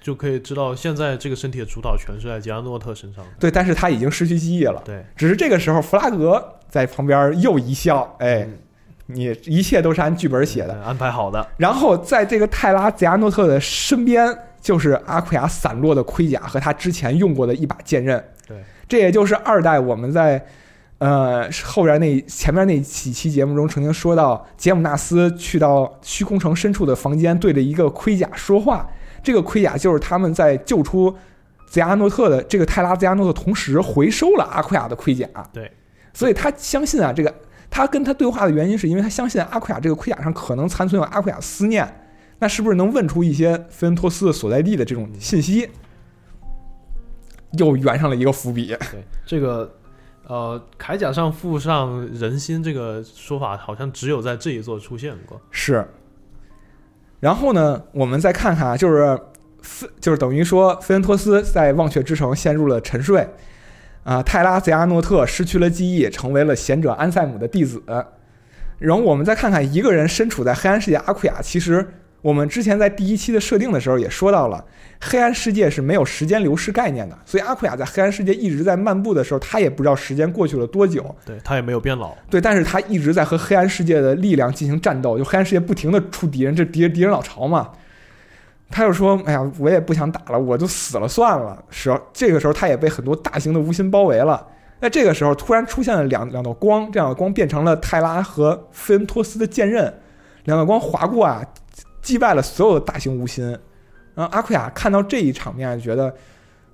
[0.01, 3.29] 就可以知道，现在这个身体的主导权是在吉亚诺特身上的。
[3.39, 4.81] 对，但是他已经失去记忆了。
[4.83, 8.47] 对，只是这个时候，弗拉格在旁边又一笑：“哎，
[9.05, 11.45] 你一切都是按剧本写的。”安排好的。
[11.57, 14.27] 然后在这个泰拉泽阿诺特的身边，
[14.59, 18.21] 就是阿奎亚散落的盔甲和他之前用过的一把剑刃。
[18.47, 18.57] 对，
[18.89, 20.43] 这也就是二代我们在
[21.01, 28.87] 呃后边那前面那几期节目中曾经说到，杰姆纳斯去到虚空城深处的房间，对着一个盔甲说话。
[29.23, 31.11] 这个盔甲就是他们在救出
[31.65, 35.27] 泽亚诺特的这个泰拉泽亚诺特同时回收了阿奎亚的盔甲。
[35.51, 35.71] 对，
[36.13, 37.33] 所以他相信啊，这个
[37.71, 41.91] 他跟他对话的原因是因为他相信阿奎亚这个盔甲上可能残存有阿奎亚思念。
[42.37, 45.67] 那是不是能问出一些菲恩托斯的所在地的这种信息？
[47.53, 48.67] 又圆上了一个伏笔。
[48.91, 49.80] 对这个。
[50.31, 55.37] 呃，铠甲上附上人心这个说法，好像只有在这一座出现过。
[55.51, 55.85] 是。
[57.19, 59.19] 然后呢，我们再看看，就是，
[59.99, 63.27] 就是等于说，菲恩托斯在忘却之城陷入了沉睡。
[64.05, 67.83] 啊，泰拉泽亚诺特失去了记忆，成为了贤者安塞姆的弟子。
[68.79, 71.85] 然后我们再看看一个人身处在黑暗世界阿库亚，其实
[72.21, 74.63] 我们之前在第一期的设定的时候也说到了。
[75.03, 81.15] 黑暗世界是没有时间流逝概念的，所以阿库亚在黑暗世界一直在漫步的时候，他也不知道时间过去了多久。
[81.25, 82.13] 对他也没有变老。
[82.29, 87.71] 对，但是他一直在和黑暗世界的力量进行战斗，就黑暗世界不停的出敌人，这敌人敌人老巢嘛。
[88.69, 94.47] 他就说：“哎呀，我也不想打了，我就死了算了。”时候这个时候，他也被很多大型的无心包围了。
[94.79, 99.91] 那这个时候，突然出现了两两道光，这样的光变成了泰拉和菲恩托斯的剑刃，
[100.45, 101.43] 两道光划过啊，
[102.01, 103.45] 击败了所有的大型无心。
[104.13, 106.13] 然后阿库亚看到这一场面，觉得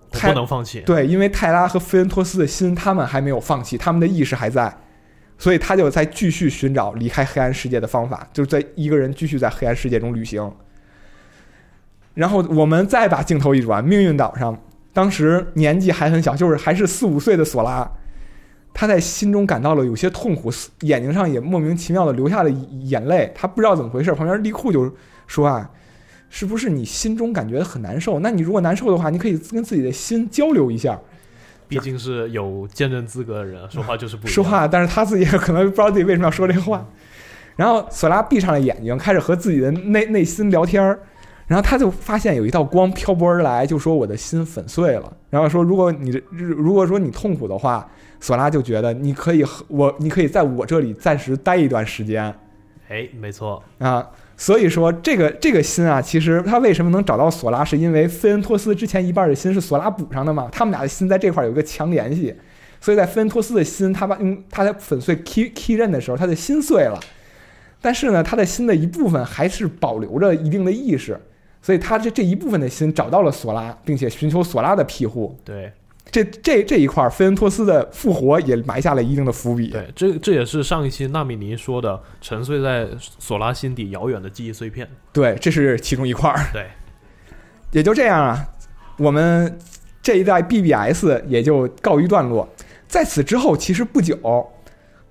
[0.10, 0.82] 不能放弃。
[0.82, 4.76] 对，因为泰拉和菲恩托斯的心，他们还没有放弃，他们的意识还在，
[5.38, 10.52] 所以他就在继续寻找离开黑暗世界的方法，就是在一个人继续在黑暗世界中旅行。
[12.16, 14.60] 然后我们再把镜头一转，命运岛上，
[14.92, 17.88] 当时年纪还很小，就是还是四五岁的索拉，
[18.74, 24.12] 他在心中感到了有些痛苦，眼睛上也莫名其妙的流下了眼泪，他不知道怎么回事。
[24.14, 24.92] 旁边利库就
[25.28, 25.70] 说啊。
[26.30, 28.20] 是不是你心中感觉很难受？
[28.20, 31.00] 那你如果难受的话，你可以跟自己的心交流一下。
[31.70, 34.68] 毕竟是有见证资格的人，说话就是不 说话。
[34.68, 36.86] 但是他自己可能不知道自己为什么要说这个话。
[37.56, 41.00] 然后索拉闭上了眼睛，开始和自己的内内心聊天儿。
[41.48, 45.10] 然后他就发现有一道光漂泊而来，就说我的心粉碎了。
[45.30, 52.36] 然后说如果你如果说你痛苦的话，索拉就觉得你可以和我，你可以在我这里暂时待一段时间。
[52.90, 54.06] 哎，没错啊。
[54.40, 60.48] 所以说，这个这个心啊，其实他为什么能找到索拉，是因为菲恩托斯之前一半的心是索拉补上的嘛？
[60.52, 62.36] 他们俩的心在这块有一个强联系，
[62.80, 67.00] 所以在菲恩托斯的心，他把嗯他在粉碎 key key 刃的时候，他的心碎了，
[67.82, 71.20] 但是呢，他的心的一部分还是保留着一定的意识，
[71.60, 75.36] 所以他这这一部分的心找到了索拉，并且寻求索拉的庇护。
[75.44, 75.74] 对。
[76.10, 79.68] 这这这一块，菲恩托斯的复活也埋下了一定的伏笔。
[79.68, 84.90] 对，这这也是上一期纳米尼说的，沉睡在索拉心底遥远的记忆碎片。
[85.12, 86.34] 对，这是其中一块。
[86.54, 86.68] 对，
[87.72, 88.46] 也就这样啊，
[88.98, 89.60] 我们
[90.02, 92.48] 这一代 BBS 也就告一段落。
[92.88, 94.18] 在此之后，其实不久，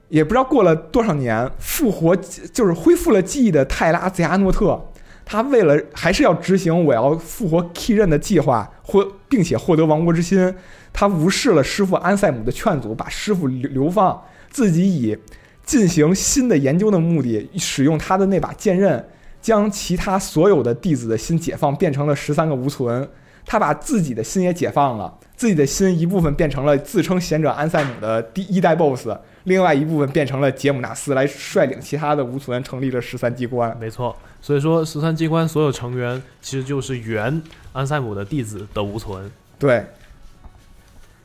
[0.09, 4.83] 也不知道过了多少年，复活就是恢复了记忆的泰拉泽亚诺特。
[5.29, 10.55] 他为了还是要执行我要复活 Key 刃的计划，获并且获得王国之心，
[10.93, 15.19] 他无视了师傅安塞姆的劝阻，把师傅流流放，自己以
[15.65, 19.05] 进行新的研究的目的，使用他的那把剑刃，
[19.43, 23.09] 将其他所有的弟子的心解放，变成了十三个无存。
[23.45, 29.09] 他把自己的心也解放了，自己的心一部分变成了自称贤者安塞姆的第一代 BOSS，
[29.47, 33.77] 另外一部分变成了杰姆纳斯来率领其他的无存，成立了十三机关。
[33.81, 34.15] 没错。
[34.41, 37.41] 所以说，十三机关所有成员其实就是原
[37.73, 39.31] 安塞姆的弟子的无存。
[39.57, 39.85] 对。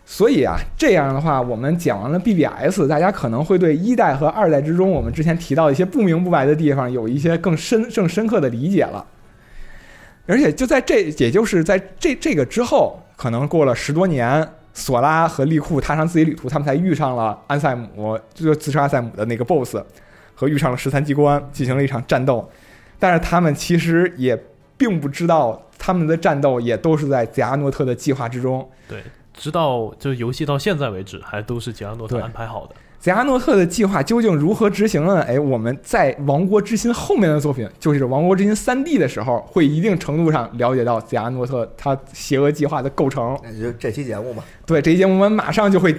[0.06, 9.04] 所以啊，这样的话，我们讲完了 BBS，大家可能会对一代和二代之中我们之前提到一些不明不白的地方有一些更深、更深刻的理解了。
[10.28, 19.78] 而且就在这，也就是在这这个之后，可能过了十多年，索拉和利库踏上自己旅途，他们才遇上了安塞姆，就是自称安塞姆的那个 BOSS，
[20.34, 22.50] 和遇上了十三机关，进行了一场战斗。
[22.98, 24.42] 但是他们其实也
[24.78, 28.70] 并不知道，他们的战斗也都是在杰阿诺特的计划之中。
[28.88, 29.04] 对，
[29.34, 32.76] 直到就游戏到现在为止，还都是杰阿诺特安排好的。
[33.02, 35.22] 杰阿诺特的计划究竟如何执行呢？
[35.24, 43.36] 哎，我们在《王国之心》后面的作品，就是《王国之心三 D》的时候，会一定程度上了解到泽阿诺特他邪恶计划的构成。
[43.44, 44.44] 那就这期节目吧。
[44.66, 45.94] 对，这期节目我们马上就会。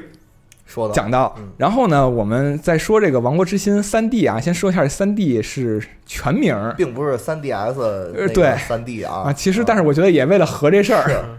[0.65, 8.57] 说讲到，然后呢，我们再说这个《王国之心》三 D 啊，先说一下三 D 是全名，并不是三 DS 对。
[8.57, 9.25] 三 D 啊。
[9.27, 11.39] 啊，其实但是我觉得也为了合这事儿，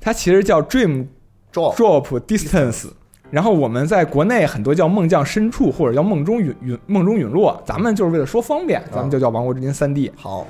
[0.00, 1.06] 它其实叫 Dream
[1.52, 2.90] Drop Distance，
[3.30, 10.12] 然后我们在国内很多叫梦降深处或者叫梦中陨陨梦中陨落，咱们就是为了说方便，咱们就叫《王国之心》三 D。
[10.16, 10.40] 好，《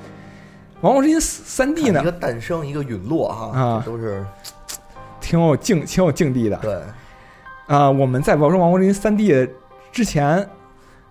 [0.80, 4.24] 王国之心》三 D 呢，一个诞生，一个陨落哈啊，都是
[5.20, 6.78] 挺有境挺有境地的，对。
[7.66, 9.48] 啊，我们在《王国之心》三 D
[9.92, 10.48] 之前，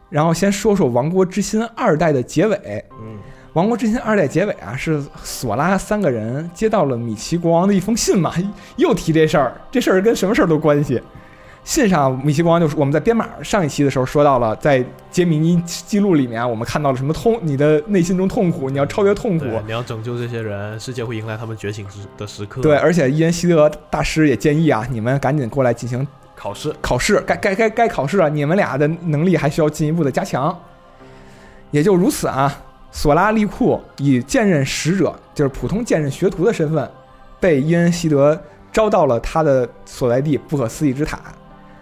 [0.10, 2.84] 然后先说说《王国之心》二代的结尾。
[3.00, 3.16] 嗯，
[3.54, 8.34] 《王国之心》二代结尾啊，是索拉三个人接到了米奇国王的一封信嘛？
[8.76, 11.02] 又提这事儿，这事儿跟什么事儿都关系。
[11.70, 19.46] 信上米奇国王就是，我们在编码上一期的时候说到了，在杰米尼记录里面，我们看到了什么痛，你的内心中痛苦，你要超越痛苦。
[19.68, 22.60] 你要拯救这些人，世界会迎来他们觉醒时的时刻。
[22.64, 26.06] 对，而且伊恩希德大师也建议啊，你们赶紧过来进行
[26.36, 30.60] 考试，考试，该该该该考试了，你们俩的能力还需要进一步的加强。
[31.70, 32.52] 也就如此啊，
[32.92, 36.90] 索拉利库以剑刃使者，就是普通剑刃学徒的身份，
[37.40, 41.20] 被伊恩希德招到了他的所在地不可思议之塔。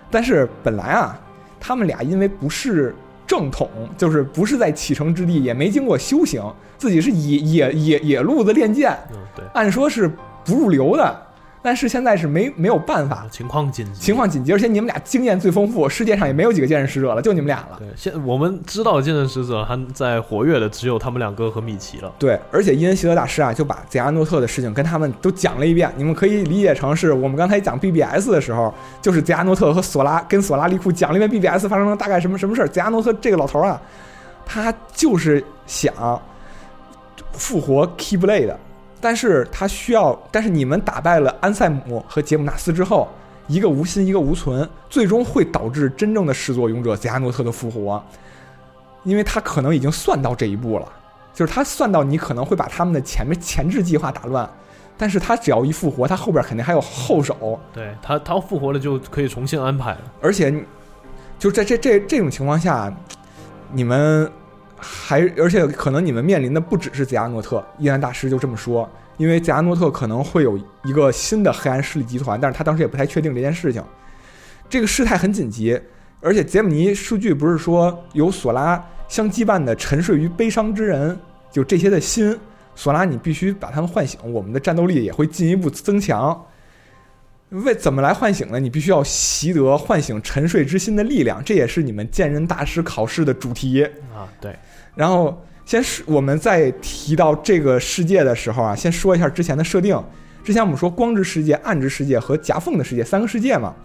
[0.10, 1.20] 但是本来啊，
[1.60, 6.42] 他们俩因为不是正统，就是不是在启程之地，也没经过修行，
[6.78, 8.98] 自己是野野野野路子练剑，
[9.54, 10.10] 按说是
[10.46, 11.27] 不入流的。
[11.62, 17.78] 但是现在是没没有办法，情况紧急，情况紧急，而且你们俩经验最丰富，世界上也没有几个剑刃使者了，就你们俩了。
[17.80, 22.14] 对，现我们知道的剑刃使者还在活跃的只有他们两个和米奇了。
[22.18, 25.92] 对，而且伊恩希德大师啊，就把泽亚诺特的事情跟他们都讲了一遍。
[25.98, 32.68] 你们可以理解成是我们刚才讲 BBS 的时候，就是泽亚诺特和索拉跟索拉利库讲了一遍 BBS 发生了大概什么什么事儿。
[32.68, 33.82] 泽亚诺特这个老头啊，
[34.46, 35.94] 他就是想
[37.34, 38.60] 复活 Keyblade 的。
[39.00, 43.08] 但是他需要，但是你们打败了安塞姆和杰姆纳斯之后，
[43.48, 48.04] 一个无心，一个无存，最终会导致真正的始作俑者泽亚诺特的复活，
[49.04, 50.88] 因为他可能已经算到这一步了，
[51.34, 54.50] 就是他算到你可能会把他们的前面前置计划打乱，
[54.98, 60.52] 但是他只要一复活，他后边肯定还有后手，对他，他复活了就可以重新安排了，而且，
[61.38, 62.92] 就在这这这种情况下，
[63.72, 64.30] 你们。
[64.80, 73.84] 还而且可能你们面临的不只是泽亚诺特，伊兰大师就这么说，因为泽亚诺特可能会有一个新的黑暗势力集团，但是他当时也不太确定这件事情。
[74.70, 75.80] 这个事态很紧急，
[76.22, 81.18] 而且杰姆尼数据不是说有索拉相羁绊的沉睡于悲伤之人，
[81.52, 82.38] 就这些的心，
[82.76, 86.46] 索拉你必须把他们唤醒，我们的战斗力也会进一步增强。
[87.52, 88.60] 为怎么来唤醒呢？
[88.60, 94.54] 你必须要习得唤醒沉睡之心的力量，这也是你们剑人大师考试的主题啊，对。
[94.98, 99.98] 然后，先是我们在提到这个世界的时候啊，先说一下之前的设定。
[100.44, 103.76] 之前我们说光之世界、暗之世界和夹缝的世界三个世界嘛。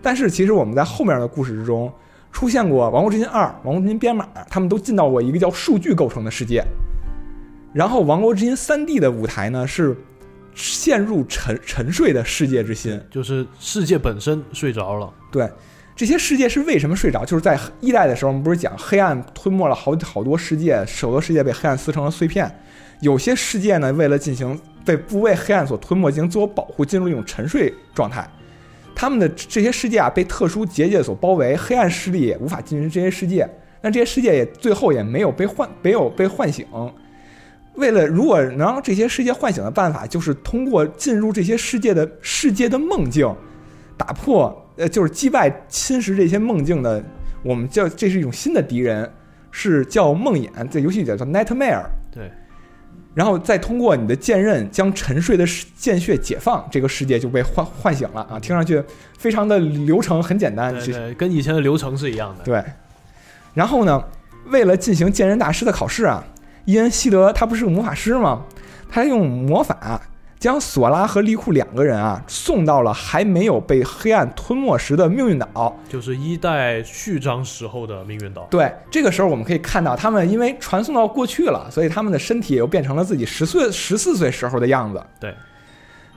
[0.00, 1.92] 但是其实我们在后面的故事之中
[2.30, 6.64] 出现过《王国之心二》《王国之心编码》，他们都进到过一个叫数据构成的世界。
[7.72, 9.96] 然后《王国之心三 D》的舞台呢是
[10.54, 15.12] 陷入沉沉睡的世界之心，就是世界本身睡着了。
[15.32, 15.50] 对。
[15.96, 17.24] 这些世界是为什么睡着？
[17.24, 22.50] 就是在一代的时候，我们不是讲黑暗吞没了好好多世界，好多世界被黑暗撕成了碎片。
[23.00, 28.26] 有些世界呢，为了进行被不为黑暗所吞没，进行自我保护，进入一种沉睡状态。
[28.94, 33.48] 他们的这些世界啊，被特殊结界所包围，黑暗势力也无法进入这些世界。
[33.82, 36.66] 那这些世界也最后也没有被唤，没有被唤醒。
[37.74, 43.34] 为了如果能让这些世界唤醒的办法，就是通过进入这些世界的世界的梦境，
[43.96, 44.59] 打破。
[44.80, 47.04] 呃，就是击败侵蚀这些梦境的，
[47.42, 49.12] 我们叫这是一种新的敌人，
[49.50, 51.84] 是叫梦魇，在游戏里叫 nightmare。
[52.10, 52.32] 对，
[53.14, 55.44] 然后再通过你的剑刃将沉睡的
[55.76, 58.40] 剑血解放，这个世界就被唤唤醒了啊！
[58.40, 58.82] 听上去
[59.18, 62.42] 非常的流程很简单，对，跟以前的流程是一样的。
[62.42, 62.64] 对，
[63.52, 64.02] 然后呢，
[64.46, 66.24] 为了进行剑刃大师的考试啊，
[66.64, 68.46] 伊恩希德他不是个魔法师吗？
[68.88, 70.00] 他用魔法。
[70.40, 78.48] 将索拉和利库两个人啊送到了还没有被黑暗吞没时的命运岛，就是一代序章时候的命运岛。
[78.50, 85.04] 对，这个时候我们可以看到，他们因为传送到过去了，所以他们的身体又变成了自己十岁、十四岁时候的样子。
[85.20, 85.34] 对。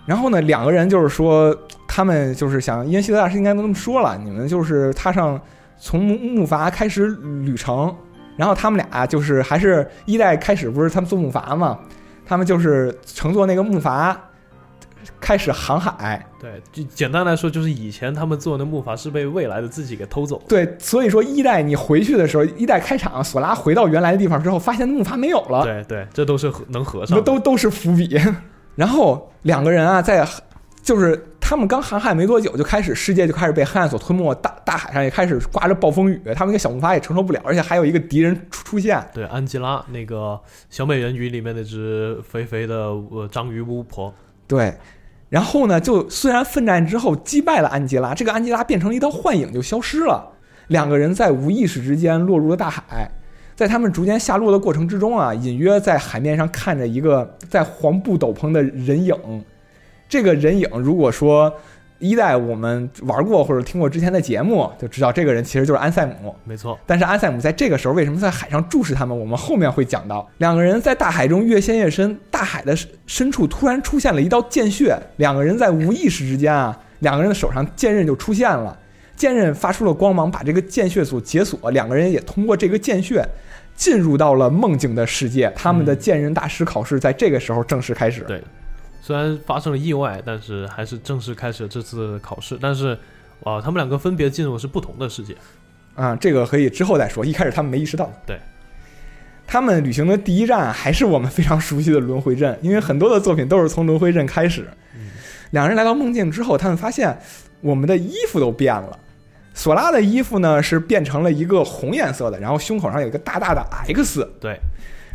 [0.06, 1.54] 然后呢，两个人就是说，
[1.86, 5.38] 他们就是想，因为希德大师应该都这么说了，你们就是踏上
[5.78, 7.08] 从木筏开始
[7.44, 7.94] 旅程，
[8.38, 11.78] 然后他们俩就是还是一代开始不是他们做木筏嘛。
[12.26, 14.16] 他们就是乘坐那个木筏
[15.20, 16.26] 开始航海。
[16.40, 20.42] 对，就简单来说，就是以前他们坐的木筏是被未来的自己给偷走。
[20.48, 25.64] 对，所以说一代你回去的时候，一代开场，索拉回到原来的地方之后，发现木筏没有了。
[25.64, 28.20] 对对，这都是能合上，都都是伏笔。
[28.76, 30.28] 然后两个人啊，在
[30.84, 31.28] 就是。
[31.46, 39.06] 他们刚航海没多久，就开始世界就开始被黑暗所吞没，大大海上也开始刮着暴风雨，他们那个小木筏也承受不了，而且还有一个敌人出出现。
[39.14, 44.12] 对，安吉拉那个小美人鱼里面那只肥肥的呃章鱼巫婆。
[44.48, 44.74] 对，
[45.30, 50.26] 然后呢，就虽然奋战之后击败了安吉拉，这个安吉拉变成了一道幻影就消失了，
[50.70, 53.12] 两个人在无意识之间落入了大海，
[53.54, 59.14] 在他们逐渐下落的过程之中啊，隐约在海面上看着一个在黄布斗篷的人影。
[60.14, 61.52] 这个人影，如果说
[61.98, 66.36] 一代我们玩过或者听过之前的节目，就知道这个人其实就是安塞姆。
[66.44, 69.20] 没错，但是安塞姆在这个时候为什么在海上注视他们？
[69.20, 78.78] 我们后面会讲到，两个人在大海中越陷越深，大海的深处突然出现了一道剑穴，两个人在无意识之间啊，两个人的手上剑刃就出现了。
[79.16, 83.28] 剑刃发出了光芒，把这个剑穴所解锁，两个人也通过这个剑穴
[83.74, 85.52] 进入到了梦境的世界。
[85.56, 88.22] 他们的剑刃大师考试在这个时候正式开始。
[88.28, 88.40] 对
[89.06, 92.58] 虽然发生了意外，但是还是正式开始了这次考试。
[92.62, 92.98] 但是，
[93.44, 95.36] 啊，他们两个分别进入的是不同的世界。
[95.94, 97.26] 啊，这个可以之后再说。
[97.26, 98.10] 一开始他们没意识到。
[98.26, 98.40] 对，
[99.46, 104.66] 他们旅行的第一站还是我们非常熟悉的轮回镇，因为很多的作品都是从轮回镇开始。
[104.96, 105.10] 嗯
[105.52, 107.20] 两人来到梦境之后，他们发现
[107.60, 108.98] 我们的衣服都变了。
[109.54, 114.26] 索拉的衣服呢是变成了一个红颜色的，然后胸口上有一个大大的 X。
[114.40, 114.58] 对，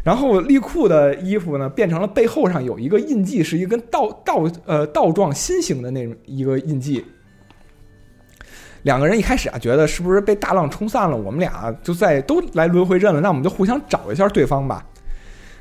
[0.08, 7.04] 然后利库的衣服呢变成了背后上有一个印记，是一根倒倒呃倒状心形的那种一个印记。
[8.84, 11.14] 两个人一开始啊，觉得是不是被大浪冲散了？
[11.14, 14.82] 我们俩就在都来轮回镇了，那我们就互相找一下对方吧。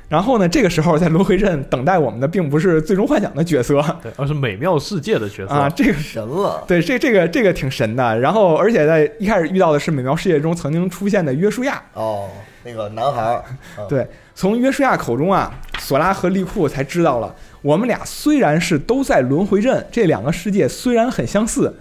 [0.08, 5.52] 然后呢，这个时候在轮回镇等待我们的并不是最终幻想的角色对，而是美妙世界的角色。
[5.52, 8.18] 啊，这个神了，对这这个这个挺神的。
[8.18, 12.30] 然后而且在一开始遇到的是美妙世界中曾经出现的约书亚，哦，
[12.64, 13.44] 那个男孩
[13.86, 21.76] 对，从约书亚口中啊，索拉和利库才知道了，我们俩虽然是都在轮回镇，这两个世界虽然很相似，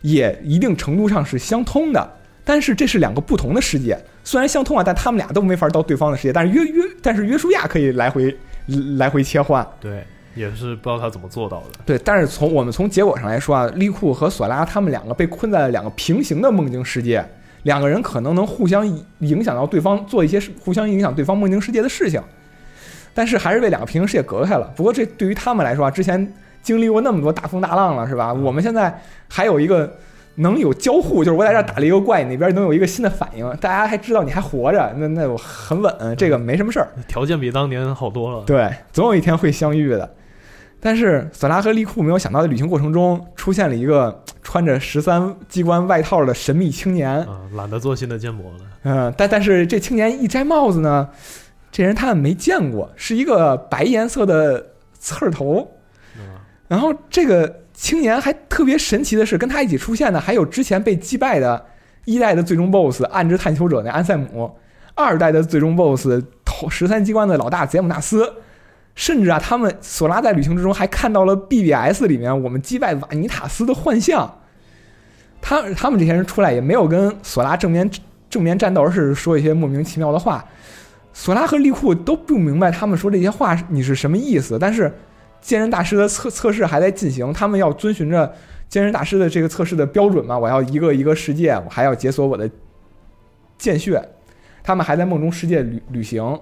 [0.00, 3.96] 也一定程度上是相通的，但是这是两个不同的世界。
[4.24, 6.32] 虽然相通啊，但他们俩都没法到对方的世界。
[6.32, 8.36] 但是约约，但是约书亚可以来回
[8.96, 9.64] 来回切换。
[9.78, 11.78] 对，也是不知道他怎么做到的。
[11.86, 17.24] 对，但是从我们从结果上来说啊，利库和索拉他们两个被困在了两个平行的梦境世界，
[17.64, 18.86] 两个人可能能互相
[19.18, 22.22] 影响到对方，做一些事互相影响对方梦境世界的事情，
[23.12, 24.72] 但是还是被两个平行世界隔开了。
[24.76, 28.32] 不过这对于他们来说啊，之前经历过那么多大风大浪了，是吧？
[28.32, 29.92] 我们现在还有一个
[30.36, 36.88] 能有交互，就是我在这儿打了一个怪，你那边能有一个新的反应，大家还知道你还活着，那那我很稳，这个没什么事儿。
[37.08, 38.42] 条件比当年好多了。
[38.44, 40.14] 对，总有一天会相遇的。
[40.84, 47.10] 但是索拉和利库没有想到，在旅行过程中出现了一个 穿着十三机关外套的神秘青年。
[47.20, 48.58] 啊，懒得做新的建模了。
[48.84, 51.08] 嗯、但但是这青年一摘帽子呢，
[51.72, 54.62] 这人他们没见过，是一个白颜色的
[54.98, 55.66] 刺儿头。
[56.18, 56.20] 嗯，
[56.68, 61.64] 然后这个青年还特别神奇的是，跟他一起出现的还有之前被击败的
[62.04, 64.54] 一代的最终 BOSS 暗之探求者那安塞姆，
[64.94, 68.30] 二代的最终 BOSS 头十三机关的老大杰姆纳斯，
[68.94, 74.40] 甚至啊，他们索拉在旅行之中还看到了 BBS 里面我们击败瓦尼塔斯的幻象。
[75.40, 77.90] 他他们这些人出来也没有跟索拉正面
[78.30, 80.44] 正面战斗，而是说一些莫名其妙的话。
[81.12, 84.92] 索拉和利库都不明白他们说这些话你是什么意思，但是
[85.40, 88.34] 剑刃大师的测测试还在进行，他们要遵循着
[88.68, 90.38] 剑刃大师的这个测试的标准嘛？
[90.38, 92.50] 我要一个一个世界，我还要解锁我的
[93.58, 94.02] 剑血。
[94.62, 96.40] 他们还在梦中世界旅旅行。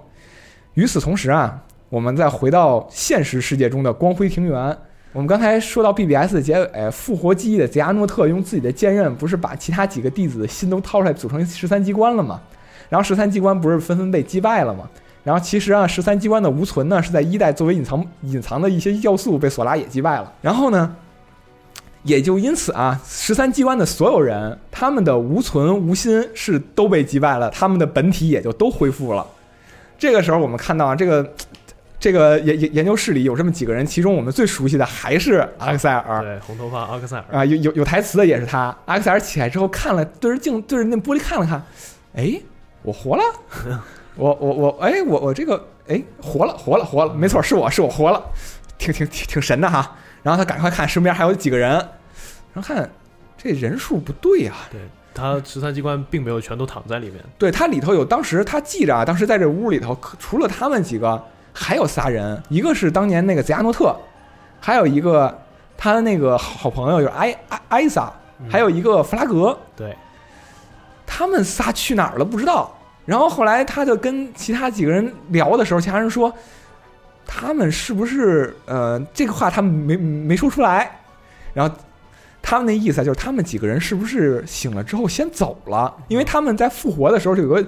[0.74, 1.62] 与此同时啊，
[1.92, 4.74] 我们再回到现实世界中的光辉庭园。
[5.12, 12.40] 我们刚才说到 BBS 的结尾，复活记忆的杰阿诺特用自己的剑刃，不是把其他几个弟子的心都掏出来组成十三机关了吗？
[12.88, 14.88] 然后十三机关不是纷纷被击败了吗？
[15.22, 20.32] 然后其实啊，十三机关的无存呢，是在一代作为隐藏隐藏的一些要素被索拉也击败了。
[20.40, 20.96] 然后呢，
[22.04, 29.26] 也就因此啊，十三机关的所有人，他们的无存无心是都被击败了，他们的本体也就都恢复了。
[29.98, 31.32] 这个时候我们看到啊，这个
[32.02, 36.20] 这个研研研究室里有这么几个人，其中我们最熟悉的还是阿克塞尔。
[36.20, 37.24] 对，红头发阿克塞尔。
[37.30, 38.76] 啊，有有有台词的也是他。
[38.86, 41.64] 阿克塞尔起来之后看了，对着镜对着那玻璃看了看，
[42.16, 42.34] 哎，
[42.82, 43.22] 我活了，
[44.16, 48.20] 我我我，哎，我我这个，哎，活了活了活了，没错，是我是我活了，
[48.78, 49.96] 挺挺挺挺神的哈。
[50.24, 51.70] 然后他赶快看身边还有几个人，
[52.52, 52.90] 然后看
[53.38, 54.80] 这人数不对呀、对
[55.14, 57.22] 他十三机关并没有全都躺在里面。
[57.38, 61.22] 对，他里头有当时他记着啊，当时在这屋里头，可除了他们几个，
[61.52, 63.94] 还有仨人，一个是当年那个泽亚诺特，
[64.60, 65.36] 还有一个
[65.76, 68.12] 他的那个好朋友就是埃埃埃萨，
[68.50, 69.58] 还有一个弗拉格。
[69.76, 69.96] 对，
[71.06, 72.74] 他们仨去哪儿了不知道。
[73.04, 76.32] 然后后来他就跟其他几个人聊的时候，其他人说，
[77.26, 81.00] 他们是不是呃这个话他们没没说出来，
[81.52, 81.74] 然后
[82.40, 85.92] 他们那意思就是他们几个人是不是醒了之后先走了？
[86.06, 87.60] 因为他们在复活的时候就有个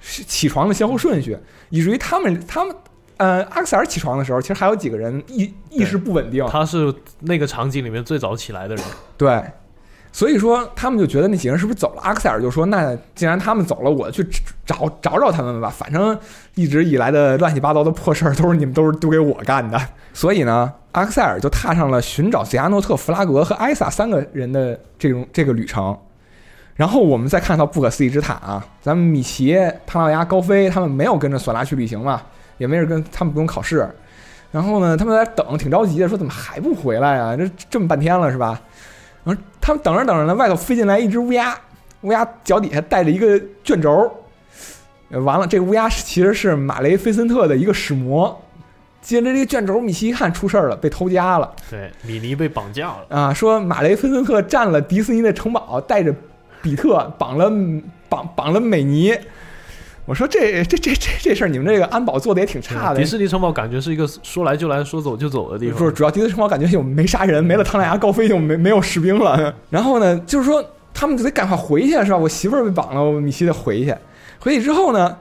[0.00, 1.38] 起起床的先后顺序，
[1.68, 2.74] 以至于他们他们
[3.16, 8.84] 呃阿克塞尔起床的时候，其实还有几个人意意识不稳定，他是那个场景里面最早起来的人。
[9.16, 9.42] 对，
[10.12, 12.02] 所以说他们就觉得那几个人是不是走了？
[12.02, 14.26] 阿克塞尔就说：“那既然他们走了，我去
[14.64, 15.68] 找找找他们吧。
[15.68, 16.18] 反正
[16.54, 19.80] 一直以来的乱七八糟的破事儿都是你们都是丢给我干的。”
[20.12, 25.96] 所以呢，阿克塞尔就踏上了寻找泽亚诺特、弗拉格和艾萨三个人的这种这个旅程。
[26.76, 29.56] 然后我们再看到不可思议之塔啊，咱们米奇、
[29.86, 32.20] 唐老鸭、高飞他们没有跟着索拉去旅行嘛，
[32.64, 33.86] 也没人跟他们不用考试。
[34.50, 37.36] 然后呢，他们在等，挺着急的，说怎么还不回来啊？
[37.36, 38.58] 这这么半天了是吧？
[39.22, 41.54] 然后他们等着等着呢，外头飞进来一只乌鸦，
[42.00, 44.10] 乌鸦脚底下带着一个卷轴，
[45.10, 48.40] 呃完了，这个乌鸦其实是马雷菲森特的一个使魔。
[49.02, 53.04] 接着这个卷轴，米奇一看出事儿了，被偷家了对，米妮被绑架了。
[53.10, 53.34] 啊！
[53.34, 56.14] 说马雷菲森特占了迪士尼的城堡，带着
[56.62, 57.50] 比特绑了
[58.08, 59.14] 绑绑了美尼。
[60.06, 62.98] 我说这 这这这这事儿，你们这个安保做的也挺差的。
[62.98, 65.78] 迪士尼城堡感觉是一个说来就来、说走就走的地方。
[65.78, 69.54] 不是，主要迪士尼城堡感觉就没杀人，没了唐老鸭高飞就没没有士兵了。
[69.70, 72.16] 然后呢，就是说他们就得赶快回去是吧？
[72.16, 73.94] 我媳妇儿被绑了，我米奇得回去。
[74.38, 75.16] 回去之后呢，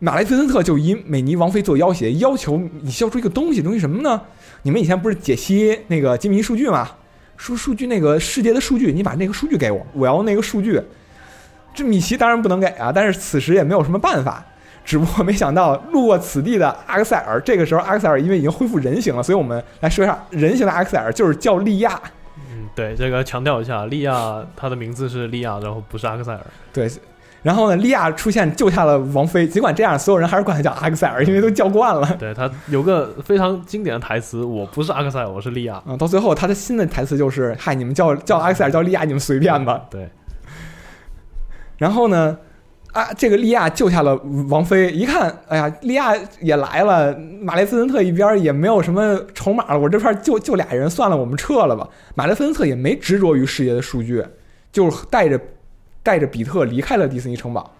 [0.00, 4.20] 马莱菲森特就以美尼王妃做要挟，要求你交出一个东西，东西什么呢？
[4.62, 6.90] 你们以前不是解析那个金密数据吗？
[7.36, 10.82] 说数据那个世界的数据，你把那个数据给我，我要那个数据。
[11.76, 14.44] 这米奇当然不能给啊，但是此时也没有什么办法。
[14.84, 22.00] 只不过没想到路过此地的阿克塞尔，这个时候阿克塞尔因为已经恢复人形了，所以我们来说一下人形的阿克塞尔就是叫利亚。
[22.36, 26.40] 嗯，对，这个强调一下，利亚他的名字是利亚，然后不是阿克塞尔。
[26.72, 26.88] 对，
[27.42, 32.16] 然后呢，利亚出现救下了王妃，尽管这样，所有人还是管他叫阿克塞尔，因为都叫惯了。
[32.16, 35.82] 对他有个非常经典的台词：“我不是阿克塞尔，我是利亚。
[35.86, 40.08] 嗯，到最后他的新的台词就是：“嗨，你们叫叫阿克塞尔叫利亚，你们随便吧。”对，
[41.78, 42.36] 然后呢，
[42.92, 44.16] 啊，这个利亚救下了
[44.48, 51.88] 王妃，一看，哎呀，利亚也来了，马雷菲森特一边也没有什么筹码了，我这块就就俩人，算了，我们撤了吧。
[52.14, 54.24] 马雷菲森特也没执着于世界的数据，
[54.72, 55.38] 就带着
[56.02, 57.70] 带着比特离开了迪士尼城堡。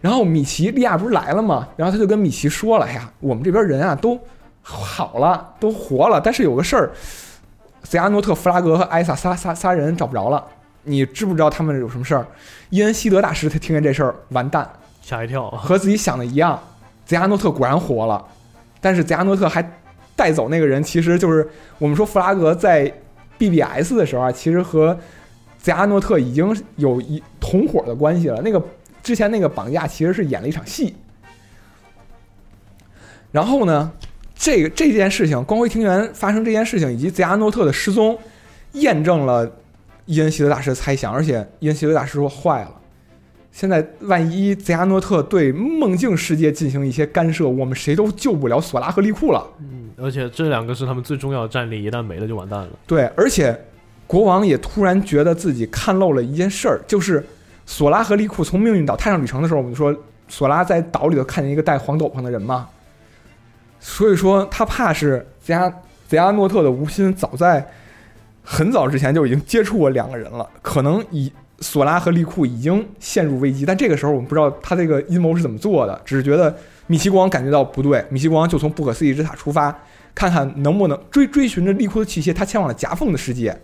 [0.00, 1.68] 然后米奇利亚不是来了吗？
[1.76, 4.18] 然后他就跟米奇说了：“哎呀，我们这边人啊都
[4.62, 6.92] 好了，都活了，但是有个事儿，
[7.82, 10.44] 泽亚诺特、弗拉格和艾萨仨仨仨人找不着了。
[10.86, 12.26] 你知不知道他们有什么事儿？”
[12.70, 14.68] 伊恩希德大师他听见这事儿，完蛋，
[15.02, 15.50] 吓一跳。
[15.52, 16.58] 和自己想的一样，
[17.04, 18.24] 泽亚诺特果然活了，
[18.80, 19.62] 但是泽亚诺特还
[20.16, 22.92] 带走那个人，其实就是我们说弗拉格在
[23.38, 24.98] BBS 的时候啊，其实和
[25.58, 28.40] 泽亚诺特已经有一同伙的关系了。
[28.42, 28.60] 那个
[29.02, 30.96] 之前那个绑架其实是演了一场戏。
[33.30, 33.92] 然后呢，
[34.34, 38.18] 这个这件事情，光辉庭园发生这件事情，以及泽亚诺特的失踪，
[38.72, 39.50] 验证了
[40.06, 42.70] 伊恩希德大师的猜想，而且伊恩希德大师说坏了。
[43.52, 49.46] 现在万一泽亚诺特对梦境世界进行一些干涉，我们谁都救不了索拉和利库了。
[49.60, 52.68] 嗯，而且这两个是他们最重要的战力，一旦没了就完蛋了。
[52.86, 53.58] 对，而且
[54.06, 57.24] 国王也突然觉得自己看漏了一件事儿，就是
[57.64, 59.94] 索拉和利库从命运岛踏上旅程的时候，我们就说
[60.28, 62.68] 索拉在岛里头看见一个戴黄斗篷的人嘛，
[63.80, 65.72] 所以说他怕是泽亚
[66.06, 67.66] 泽亚诺特的无心早在
[68.48, 79.76] 很早之前就已经接触过两个人了，可能以索拉和利库已经陷入危机，但这个时候我们不知道他这个阴谋是怎么做的，只是觉得米奇光感觉到不对，米奇光就从不可思议之塔出发，
[80.14, 83.58] 看看能不能追追寻着利库的器械，他前往了夹缝的世界。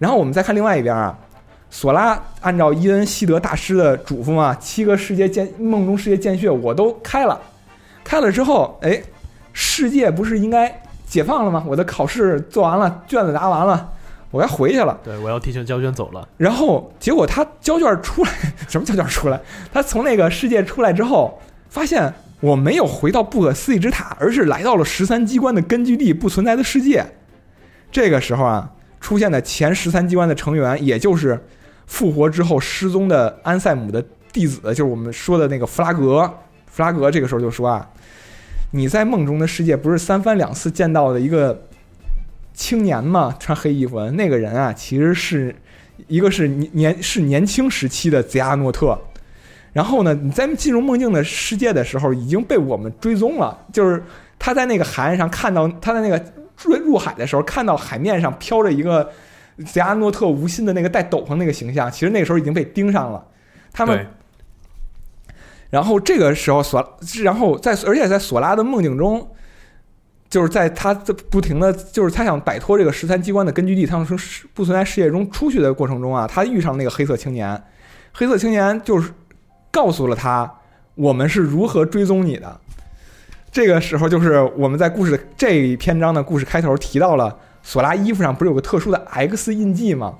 [0.00, 1.16] 然后我们再看另外一边啊，
[1.70, 7.40] 索拉按照伊恩希德大师的嘱咐嘛，七个世界见梦中世界间穴我都开了，
[8.02, 9.00] 开了之后，哎，
[9.52, 10.81] 世界不是应该
[11.12, 11.62] 解放了吗？
[11.66, 13.92] 我的考试做完了，卷子答完了，
[14.30, 14.98] 我该回去了。
[15.04, 16.26] 对，我要提前交卷走了。
[16.38, 18.30] 然后结果他交卷出来，
[18.66, 19.38] 什么交卷出来？
[19.70, 21.38] 他从那个世界出来之后，
[21.68, 22.10] 发现
[22.40, 27.04] 我没有回到不可思议之塔，而是来到了十三机关的根据地——不存在的世界。
[27.90, 31.38] 这个时候啊，出现的前十三机关的成员，也就是
[31.86, 34.02] 复活之后失踪的安塞姆的
[34.32, 36.32] 弟子，就是我们说的那个弗拉格。
[36.70, 37.86] 弗拉格这个时候就说啊，
[38.72, 41.66] 你在梦中的世界不是三番两次见到的一个
[42.52, 43.34] 青年吗？
[43.38, 45.54] 穿黑衣服的那个人啊，其实是
[46.08, 48.98] 一个是年是年轻时期的泽亚诺特。
[49.72, 53.58] 然后呢，你在进入梦境的世界的时候，已经被我们追踪了。
[53.72, 54.02] 就是
[54.38, 56.22] 他在那个海岸上看到，他在那个
[56.62, 59.10] 入入海的时候，看到海面上飘着一个
[59.66, 63.22] 泽亚诺特无心的那个戴斗篷那个形象，其实那个时候已经被盯上了。
[63.72, 64.06] 他们，
[65.72, 69.26] 然后这个时候索，然后在而且在索拉的梦境中，
[70.28, 74.14] 就是在他这不停的就是他想摆脱这个十三机关的根据地，他们从
[74.52, 77.58] 不存在世界中出去的过程中啊，他遇上那个黑色青年，
[78.12, 79.10] 黑色青年就是
[79.70, 80.52] 告诉了他
[80.94, 82.60] 我们是如何追踪你的。
[83.50, 90.18] 这个时候就是我们在故事这一篇章的故事开头提到了索拉衣服上不是有个特殊的 X 印记吗？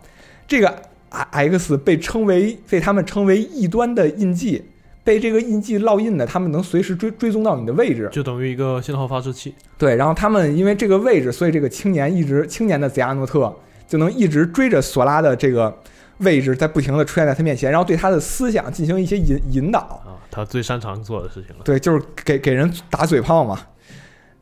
[0.49, 0.75] 这个
[1.11, 4.72] X 被称为被他们称为异端的印记，
[5.05, 8.09] 被这个印记烙印的，他们能随时追追踪到你的位置。
[8.13, 9.55] 就等于一个信号发射器。
[9.77, 13.55] 对，然后他们因为这个位置，所以这个青年一直青年的泽亚诺特
[13.89, 15.77] 就能一直追着索拉的这个
[16.19, 19.81] 位置，在不停的出现在他面前，然后对他的思想进行一些引引导。
[19.81, 21.63] 啊，他最擅长做的事情了。
[21.65, 23.59] 对，就是给给人打嘴炮嘛。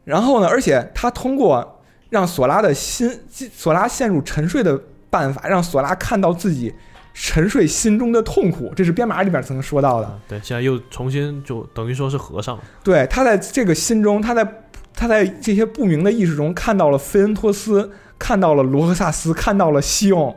[0.05, 1.81] 然后呢，而且他通过
[2.11, 6.75] 让索拉的心，索拉陷入沉睡的办法让索拉看到自己
[7.23, 10.07] 沉睡心中的痛苦，这是编码里边曾经说到的。
[10.07, 12.62] 啊，对，现在又重新就等于说是合上了。
[12.83, 14.64] 对，他在这个心中，他在
[14.95, 20.35] 他在这些不明的意识中看到了菲恩托斯，看到了罗克萨斯，看到了西翁，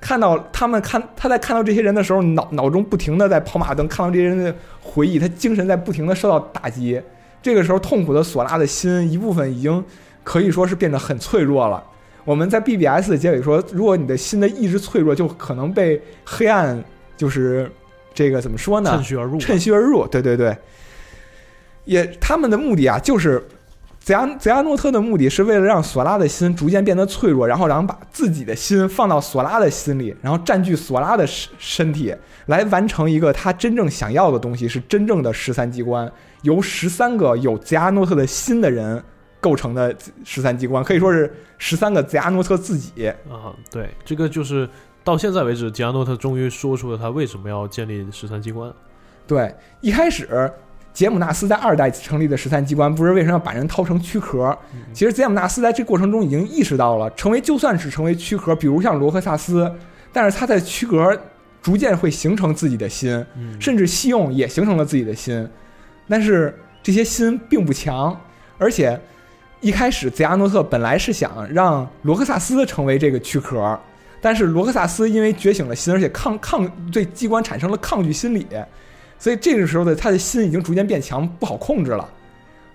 [0.00, 6.98] 看到他们看他在看到这些人的时候，脑脑中不停的在跑马灯，看到这些人的回忆，他精神在不停的受到打击。
[7.42, 9.84] 这个时候，痛苦的索拉的心一部分已经
[10.24, 11.84] 可以说是变得很脆弱了。
[12.24, 16.82] 我们在 BBS 的结尾说，如果你的心的意志脆弱，就可能被黑暗
[17.16, 17.70] 就是
[18.14, 18.90] 这个怎么说呢？
[18.90, 19.38] 趁虚而入。
[19.38, 20.56] 趁虚而入，对对对。
[21.84, 23.44] 也他们的目的啊，就是
[23.98, 32.14] 泽亚泽亚诺特的目的是为了让索拉的心逐渐变得脆弱，然后然后把自己的心放到索拉的心里，然后占据索拉的身身体，
[32.46, 36.10] 来完成一个他真正想要的东西，是真正的十三机关，
[36.42, 39.02] 由十三个有泽亚诺特的心的人
[39.42, 43.08] 构成的十三机关，可以说是十三个泽亚诺特自己。
[43.28, 44.66] 啊，对，这个就是
[45.02, 48.72] 到现在为止，吉亚诺特终于说出了他为什么要建立十三机关。
[49.26, 50.50] 对，一开始
[50.92, 54.56] 杰姆纳斯在二代成立的十三机关，不是为什么要把人掏成躯壳？
[54.92, 59.68] 其实杰姆纳斯在这过程中已经意识到了，成为就算是成为躯壳，比如像罗克萨斯，
[60.12, 61.20] 但是他在躯壳
[61.60, 65.48] 逐渐会形成自己的心，嗯，甚至西用也形成了自己的心，
[66.08, 68.14] 但是这些心并不强，
[68.58, 69.00] 而且
[69.62, 73.78] 一开始泽亚诺特本来是想让罗克萨斯成为这个躯壳，
[74.20, 78.44] 但是罗克萨斯因为觉醒了心，而且抗抗对机关产生了抗拒心理，
[79.20, 82.08] 所以这个时候的他的心已经逐渐变强，不好控制了，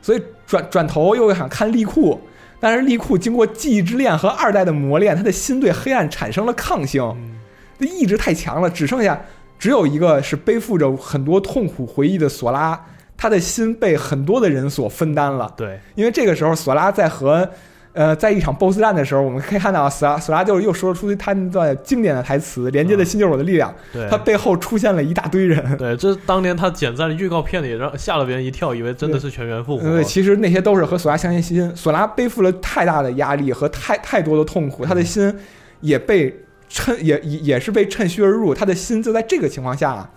[0.02, 2.20] 所以转转头又想看利库。
[2.58, 7.36] 但是利库经过记忆之恋和二代的磨练，他的心对黑暗产生了抗性，嗯
[7.78, 9.22] 这意志太强了，只剩下
[9.60, 12.82] 只有一个是背负着很多痛苦回忆的索拉，
[13.18, 15.52] 他的心被很多的人所分担了。
[15.58, 17.50] 对，因为这个时候索拉在和
[17.94, 23.74] 呃在一场 BOSS 战的时候，我们可以看到索拉索拉就又说出他那段经典的台词：“连接的心就是我的力量。
[23.92, 25.60] 对，他背后出现了一大堆人。
[25.78, 29.84] 对，这当年他剪在了预告片里，让吓了别人一跳，以为真的是全员复活。
[29.84, 31.76] 对，其实那些都是和索拉相连心。
[31.76, 35.36] 索拉背负了太大的压力和太太多的痛苦，他的心
[35.82, 38.54] 也被趁也也也是被趁虚而入。
[38.54, 40.08] 他的心就在这个情况下啊，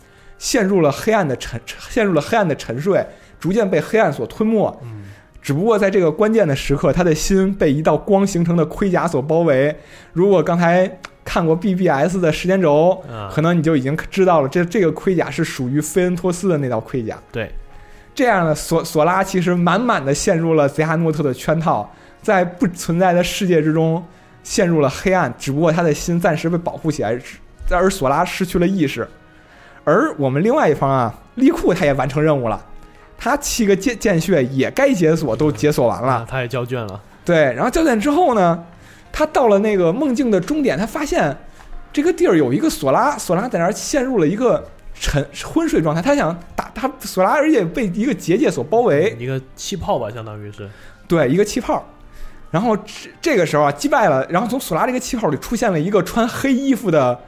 [0.40, 3.06] 陷入了黑暗的沉，陷入了黑暗的沉睡，
[3.38, 4.76] 逐渐被黑暗所吞没。
[4.82, 5.04] 嗯
[5.42, 9.74] 只不过在这个关键的时刻，他的心被一道光形成的盔甲所包围。
[10.12, 17.18] 如果刚才看过 BBS 的时间轴，啊，可能你就已经知道了，这这个盔甲是属于菲恩托斯的那道盔甲。
[17.32, 17.50] 对，
[18.14, 24.04] 这样的索索拉其实满满的陷入了泽哈诺特的圈套，在不存在的世界之中
[24.42, 25.32] 陷入了黑暗。
[25.38, 27.18] 只不过他的心暂时被保护起来，
[27.70, 29.08] 而索拉失去了意识。
[29.90, 32.64] 而我们另外一方啊，利库他也完成任务了，
[33.18, 36.26] 他七个剑剑穴也该解锁都解锁完了啊，。
[36.28, 37.00] 他也交卷了。
[37.24, 38.64] 对，然后交卷之后呢，
[39.12, 41.36] 他到了那个梦境的终点，他发现
[41.92, 44.64] 这个地儿有一个索拉，索拉在那儿陷入了一个
[44.94, 46.00] 沉昏睡状态。
[46.00, 50.68] 他想打他索拉，而且被一个结界所包围，一个气泡吧，相当于是。
[51.08, 51.84] 对，一个气泡。
[52.50, 57.18] 然后这这个时候啊，击败了，然后从索拉这个气泡里出现了一个穿黑衣服的，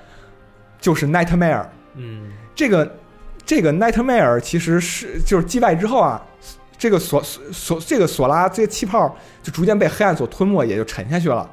[0.80, 1.66] 就是 Nightmare。
[1.94, 2.96] 嗯，这个
[3.44, 6.22] 这个 Nightmare 其实是就是击败之后啊，
[6.78, 11.48] 这个索索这个索拉这个气泡就逐渐被黑暗所吞没，也就沉下去了。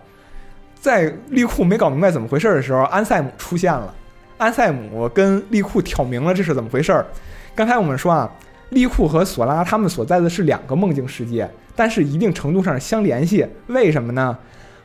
[0.79, 3.93] 在利库没搞明白怎么回事的时候，安塞姆出现了。
[4.37, 7.05] 安塞姆跟利库挑明了这是怎么回事儿。
[7.53, 8.31] 刚才我们说啊，
[8.69, 13.45] 利库和索拉他们所在的是两个梦境世界，但是一定程度上相联系。
[13.67, 14.37] 为什么呢？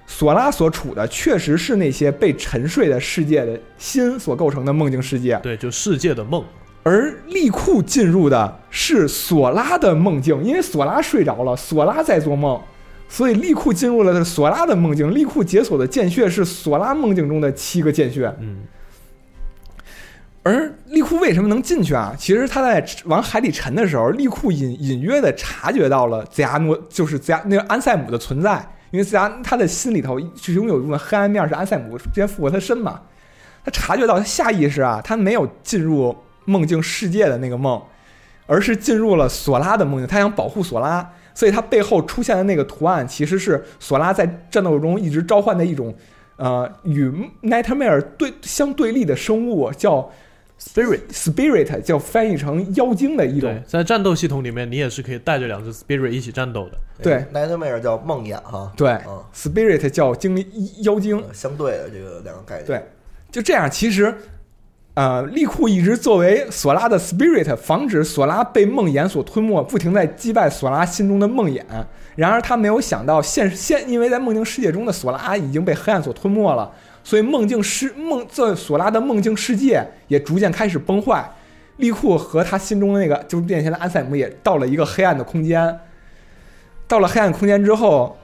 [0.07, 6.45] 索拉所处的确实是那些被沉睡的世界的心所构成的梦境世界，对，就世界的梦。
[6.83, 12.61] 而利库进入的是索拉的梦境，因为索拉睡着了，索拉在做梦，
[13.09, 15.15] 所以利库进入了索拉的梦境。
[15.15, 18.59] 利库解锁的剑穴是索拉梦境中的七个剑穴，嗯，
[20.43, 22.15] 而利库为什么能进去啊？
[22.19, 28.63] 其实他在往海里沉的时候，利库隐隐约的察觉到了泽亚诺，就是泽亚那个安塞姆的存在，
[28.95, 33.01] 因为泽亚他的心里头是拥有一部分黑暗面，是安塞姆之前复活他身嘛。
[33.65, 37.83] 他察觉到他下意识啊，他没有进入梦境世界的那个梦，
[38.47, 40.07] 而是进入了索拉的梦境。
[40.07, 45.93] 他想保护索拉，所以他背后出现的那个图案其实是索拉在战斗中一直召唤的一种，
[46.37, 47.11] 呃，与
[47.43, 50.09] Nightmare 对相对立的生物，叫
[50.61, 51.01] Spirit。
[51.13, 53.63] Spirit，叫翻译成妖精的一种，。
[53.67, 56.79] 在战斗系统里面，你也是可以带着两只 Spirit 一起战斗的。
[57.03, 60.47] 对，Nightmare 叫梦魇哈，对嗯，，Spirit 叫精灵
[60.83, 61.19] 妖精。
[61.19, 62.67] 呃相对的这个两个概念。
[62.67, 62.83] 对，
[63.31, 64.15] 就这样，其实，
[64.95, 71.61] 呃，利库一直作为索拉的 spirit，防止索拉被梦魇所吞没，不停在击败索拉心中的梦魇。
[72.15, 76.73] 然而他没有想到现现，因为在梦境世界中的索拉已经被黑暗所吞没了，
[77.05, 81.31] 所以梦境世梦这索拉的梦境世界也逐渐开始崩坏。
[81.77, 85.79] 利库和他心中的那个就是变现的安塞姆也到了一个黑暗的空间。
[86.87, 88.17] 到了黑暗空间之后，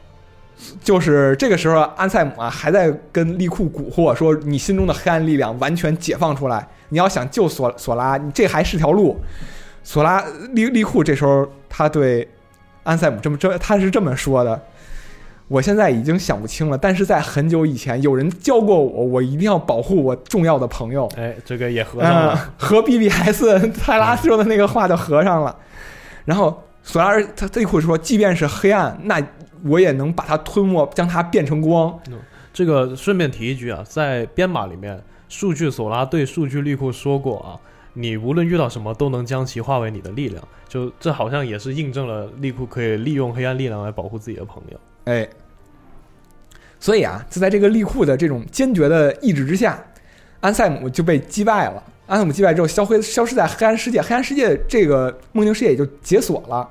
[0.85, 9.19] 就是这个时候，安塞姆啊还在跟利库蛊惑说：“你心中的黑暗力量完全解放出来，你要想救索索拉，你这还是条路。”
[9.83, 12.29] 索拉利利库这时候他对
[12.85, 14.63] 安塞姆这么这他是这么说的
[15.51, 22.35] ：“我现在已经想不清了，但是在很久以前，有人教过我，我一定要保护我重要的朋友。”哎，这个也合上了。
[22.41, 25.57] 嗯，和 BBS 泰拉说的那个话就合上了。
[26.25, 29.21] 然后索拉尔他这会说，即便是黑暗，那
[29.65, 31.99] 我也能把它吞没，将它变成光。
[32.53, 37.59] 这个顺便提一句啊，在编码里面，数据索拉对数据利库说过啊，
[37.95, 40.41] 你无论遇到什么都能将其化为你的力量。
[40.69, 44.79] 就这好像也是印证了利库可以利用黑暗力量来保护自己的朋友。
[45.07, 45.27] 哎，
[46.81, 49.79] 所以啊，就在这个利库的这种坚决的意志之下，
[50.41, 51.83] 安塞姆就被击败了。
[52.07, 56.69] 安塞姆击败之后，消灰消失在黑暗世界，黑暗世界这个梦境世界也就解锁了。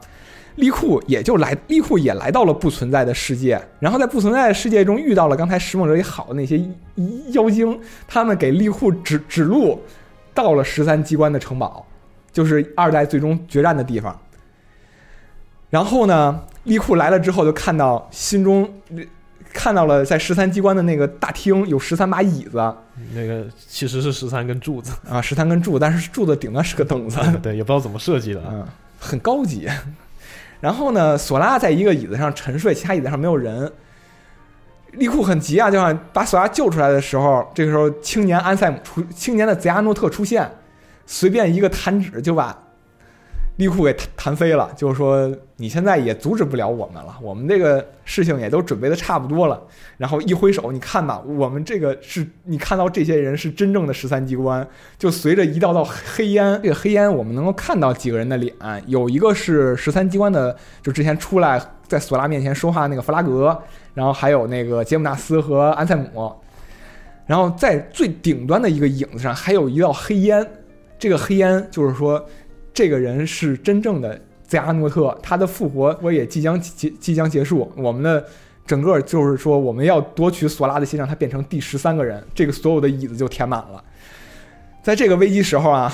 [0.56, 6.60] 利库也就来，利库也来到了不存在的世界，然后在不存在的世界中遇到了刚才石梦者里好的那些
[7.30, 9.80] 妖精，他们给利库指指路，
[10.34, 11.86] 到了十三机关的城堡，
[12.34, 14.20] 就是二代最终决战的地方。
[15.70, 18.70] 然后呢，利库来了之后，就看到心中
[19.54, 22.58] 看到了在十三机关的那个大厅有十三把椅子
[23.14, 28.42] 那个其实是十三根柱子，啊，十三根柱，但是柱子顶端是个凳子， 对，也不知道怎么设计的。
[28.50, 28.66] 嗯，
[29.00, 29.68] 很高级。
[30.62, 33.72] 然后呢，索拉在一个椅子上沉睡，其他椅子上没有人。
[34.94, 40.50] 利库很急啊，就想把索拉救出来的时候，这个时候青年安塞姆出，青年的泽亚诺特出现，
[41.06, 42.58] 随便一个弹指就把
[43.60, 49.62] 利库给弹飞了，就是说你现在也阻止不了我们了，我们这个事情也都准备的差不多了。
[49.98, 54.66] 然后一挥手，你看吧，我们这个是你看到这些人是真正的十三机关，
[54.98, 58.56] 就随着一道道黑烟，这个黑烟我们能够看到几个人的脸，
[58.88, 63.62] 有一个是十三机关的，就之前出来在索拉面前说话那个弗拉格，
[63.94, 66.34] 然后还有那个杰姆纳斯和安塞姆，
[67.26, 70.48] 然后在最顶端的一个影子上还有一道黑烟，
[70.98, 72.26] 这个黑烟就是说
[72.74, 78.26] 这个人是真正的泽阿诺特，他的复活我也即将即即将结束，我们的。
[78.70, 83.84] 整个就是说，我们要夺取索拉的心，让他变成第十三个人，这个所有的椅子就填满了。
[84.84, 85.92] 在这个危机时候啊，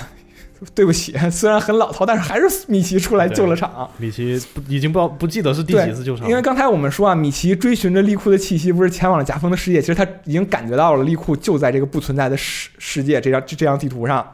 [0.74, 3.90] 对不起，虽然很老套，但是还是米奇出来救了场。
[3.98, 14.30] 米奇已经不不记得是第几次救场，因为刚才我们说啊，米奇追寻着利库的气息，不是前往了夹缝的世界，其实他已经感觉到了利库就在这个不存在的世世界这张这张地图上。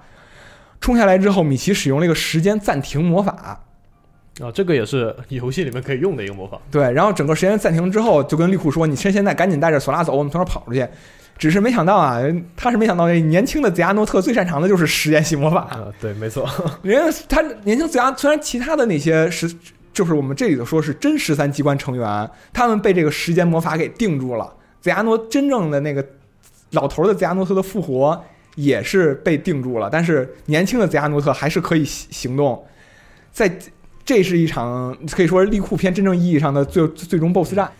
[0.81, 3.61] 冲下来之后，米奇使用了一个时间暂停魔法。
[4.41, 6.59] 啊，这个也是游戏里面可以用的一个魔法。
[6.71, 10.87] 对，然后整个时间暂停之后，就跟利库说：“你趁现在赶紧带着索拉走，我们从这儿跑出去。”
[11.37, 12.21] 只是没想到啊，
[12.55, 15.61] 他是没想到，年轻的泽亚诺特最擅长的就是时间系魔法。
[15.71, 16.47] 啊，对，没错。
[16.83, 19.51] 人家他年轻泽亚，虽然其他的那些十，
[19.91, 24.53] 就是我们这里头说是真十三机关成员，他们被这个时间魔法给定住了。
[24.81, 26.05] 泽亚诺真正的那个
[26.71, 28.23] 老头的泽亚诺特的复活
[28.55, 32.65] 也是被定住了，但是年轻的泽亚诺特还是可以行动，
[33.31, 33.51] 在。
[34.03, 37.71] 这是一场可以说是利库篇真正意义上的最最终 BOSS 战，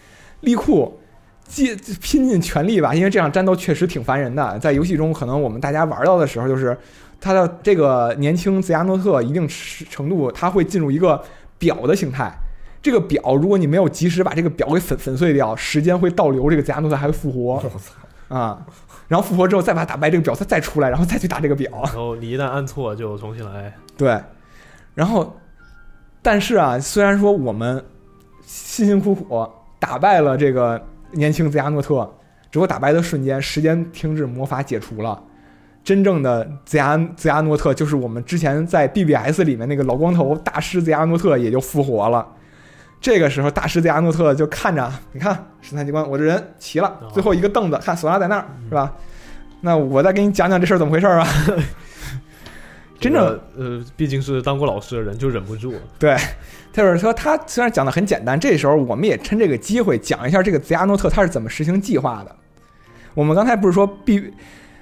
[0.41, 0.99] 利库
[1.45, 4.57] 尽拼尽全力吧，因为这场战斗确实挺烦人的。
[4.59, 6.77] 在游戏中，可能我们大家玩到的时候，就是
[7.19, 9.47] 他的这个年轻泽亚诺特一定
[9.89, 11.21] 程度，他会进入一个
[11.57, 12.31] 表的形态。
[12.83, 17.61] 这个表，如果你没有及时把这个表给粉粉碎掉，时间会倒流，这个泽亚诺特还会复活。
[18.29, 18.63] 啊，
[19.11, 21.69] 然后复活之后再把打败这个表，他再出来，然后再去打这个表。
[21.83, 23.73] 然后你一旦按错，就重新来。
[23.97, 24.17] 对，
[24.95, 25.35] 然后。
[26.23, 27.83] 但是啊，虽然说我们
[28.45, 29.49] 辛辛苦苦
[29.79, 30.79] 打败了这个
[31.13, 32.07] 年轻泽亚诺特，
[32.51, 35.19] 只不过打败的瞬间，时间停止，魔法解除了，
[35.83, 42.27] 真正的泽亚泽亚诺特就是我们之前在 BBS 里面那个老光头大师泽亚诺特也就复活了。
[43.01, 48.93] 这个时候，大师泽亚诺特就看着，你看十三机关，我这人齐了，最后一个凳子，看索拉在那儿，是吧？
[49.61, 51.27] 那我再给你讲讲这事儿怎么回事啊？
[52.99, 55.73] 真正呃，毕竟是当过老师的人，就忍不住。
[55.97, 56.15] 对，
[56.71, 62.35] 就是说他虽然讲的很简单，这时候我们也趁这个机会讲一下这个泽亚诺特他是怎么实行计划的。
[63.15, 64.31] 我们刚才不是说 B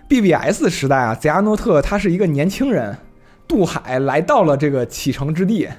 [0.10, 2.98] B B S 时代啊，泽亚诺特他是一个年轻人，
[3.48, 5.70] 渡海来到了这个启程之地，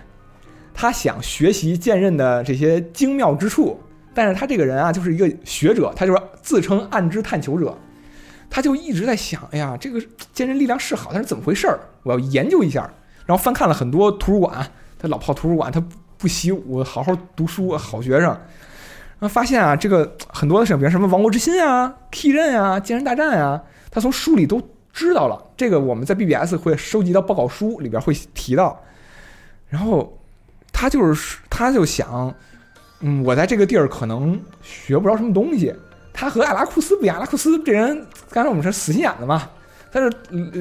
[0.74, 3.78] 他想学习剑刃的这些精妙之处，
[4.14, 7.76] 但是他这个人啊，就是一个学者，他就是自称暗之探求者。
[8.52, 10.02] 他就一直在想，哎呀，这个
[10.32, 11.78] 剑刃力量是好，但是怎么回事儿？
[12.02, 12.90] 我要研究一下。
[13.24, 14.66] 然后翻看了很多图书馆，
[14.98, 15.80] 他老泡图书馆，他
[16.18, 18.26] 不习武，好好读书，好学生。
[18.26, 24.60] 然后发现啊，这个很多的事情，比如什么王国之心啊、K 刃啊、剑人大战啊，他从书里都
[24.92, 25.40] 知道了。
[25.56, 28.82] 这个我们在 BBS 会收集到报告书里边会提到。
[29.68, 30.18] 然后
[30.72, 32.34] 他就是他就想，
[33.00, 35.74] 嗯，我在这个地儿可能学不着什么东西。
[36.12, 39.48] 他和阿拉库斯不一样，阿拉库斯这人刚才我们说死心眼子嘛。
[39.92, 40.12] 但是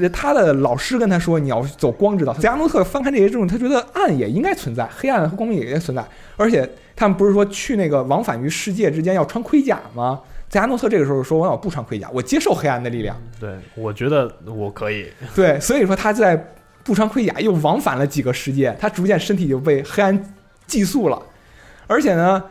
[0.01, 2.33] 呃他的老师跟他说，你要走光之道。
[2.33, 6.03] 泽亚诺特翻开这些之后，他觉得暗也应该存在，黑暗和光明也应该存在。
[6.35, 10.19] 而且他们不是说去那个往返于世界之间要穿盔甲吗？
[10.49, 13.15] 泽亚诺特这个时候说：“我要不穿盔甲，我接受黑暗的力量。
[13.39, 16.35] 对，我觉得我可以。”对，所以说他在
[16.83, 21.21] 不穿盔甲又往返了几个世界，他逐渐身体就被黑暗寄宿了。
[21.87, 22.43] 而且呢，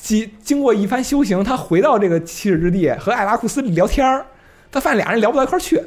[0.00, 4.26] 经经过一番修行，他回到这个七日之地和艾拉库斯聊天儿，
[4.70, 5.82] 他发现俩人聊不到一块儿去。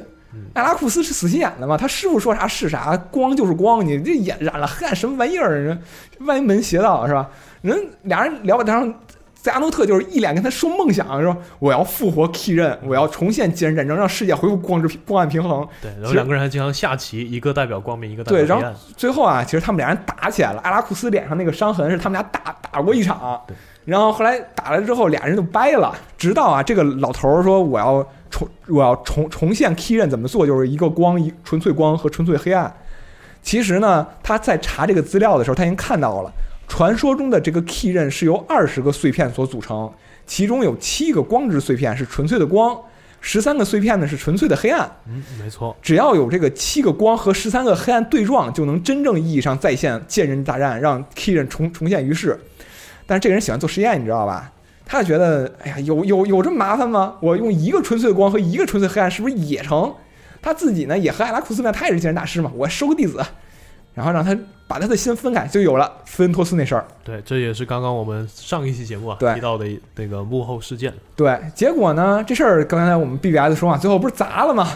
[0.52, 5.58] 艾拉库斯是死心眼子嘛，他师傅说啥是啥，光就是光，你这染染了黑暗什么玩意儿？
[5.60, 5.80] 人
[6.20, 7.30] 歪门邪道是吧？
[7.62, 8.92] 人俩人聊，然后
[9.44, 15.68] 泽亚诺特就是一脸跟他说梦想，说我要复活 Key 刃，我要重现继任战争，让世界恢复光之光暗平衡。
[15.82, 18.74] 对，然后两个人还经常下棋，一个代表光明，一个代表对，然后黑暗。
[18.96, 20.62] 最后啊，其实他们俩人打起来了。
[20.62, 25.94] 阿拉库斯脸上那个伤痕是他们俩打打过一场对，然后后来打了之后，俩人就掰了。
[26.16, 32.74] 直到啊，这个老头儿说我要重我要重重现 Key 刃怎么做，就是一个光一纯粹光和纯粹黑暗。
[33.42, 36.32] 其实呢，他在查这个资料的时候，他已经看到了，
[36.66, 39.92] 传说中的这个 Key 刃是由二十个碎片所组成，
[40.26, 42.76] 其中有七个光之碎片是纯粹的光，
[43.20, 44.90] 十三个碎片呢是纯粹的黑暗。
[45.06, 45.76] 嗯，没错。
[45.80, 52.38] 只要有这个七个光和十三个黑暗对撞，就能真正意义上再现剑人大战，让 Key 刃重重现于世。
[53.06, 54.50] 但是这个人喜欢做实验，你知道吧？
[54.86, 57.14] 他就觉得，哎呀，有有有这么麻烦吗？
[57.20, 59.94] 我用一个纯粹的光和一个纯粹黑暗，是不是也成？
[60.42, 63.24] 他自己呢，也和艾拉库斯一样，他也是剑人大师嘛，我收个弟子，
[63.94, 64.36] 然后让他
[64.66, 66.84] 把他的心分开，就有了斯恩托斯那事儿。
[67.02, 70.92] 对，这也是刚刚我们上一期节目啊提到的那个幕后事件。
[71.14, 74.68] 对，结果呢，这事儿刚才我们 BBS 说嘛，最后不是砸了吗？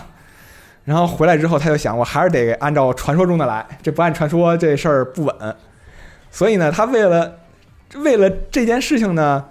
[0.85, 5.35] 然后回来之后，他就想，我还是得按照传说中的来，这不按传说这事儿不稳。
[6.31, 7.39] 所以呢，他为了
[7.97, 9.45] 为了这件事情呢，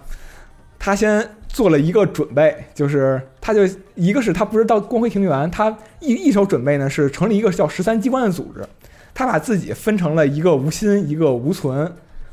[0.79, 3.61] 他先做了一个准备，就是他就
[3.95, 8.67] 一个是他不是到光辉庭园，他一一手准备呢是成立一个叫十三机关的组织，
[9.17, 11.91] 他把自己分成了一个无心，一个无存。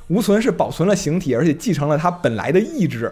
[0.09, 3.11] 无存是保存了形体，而且继承了他本来的意志。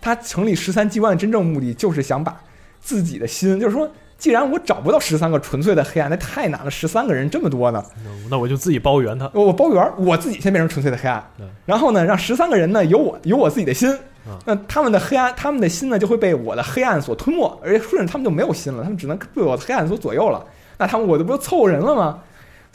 [0.00, 2.40] 他成立十三机关的真正目的就是想把
[2.80, 3.88] 自己的心，就是说，
[4.18, 9.30] 既然我找不到十三个纯粹的黑暗，那太难了，十三个人这么多呢，那那我就自己包圆他。
[9.32, 11.24] 我包圆儿，我自己先变成纯粹的黑暗，
[11.64, 13.88] 然后呢，让十三个人呢有我有我自己的心
[14.26, 20.44] 啊，那他们的黑暗，他们的心呢就会被我的黑暗所吞没，而且顺着他们就没有心了，他们只能被我的黑暗所左右了。
[20.78, 22.18] 那他们我这不就凑人了吗？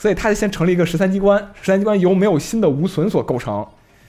[0.00, 3.66] 所以他就先成立一个十三机关，十三机关由没有心的无损所构成。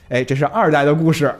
[0.08, 1.34] 哎，这是二代的故事。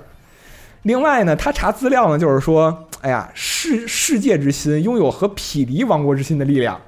[0.83, 6.79] 另外呢，他查资料呢，就是说，哎呀，世世界之心拥有和匹敌王国之心的力量。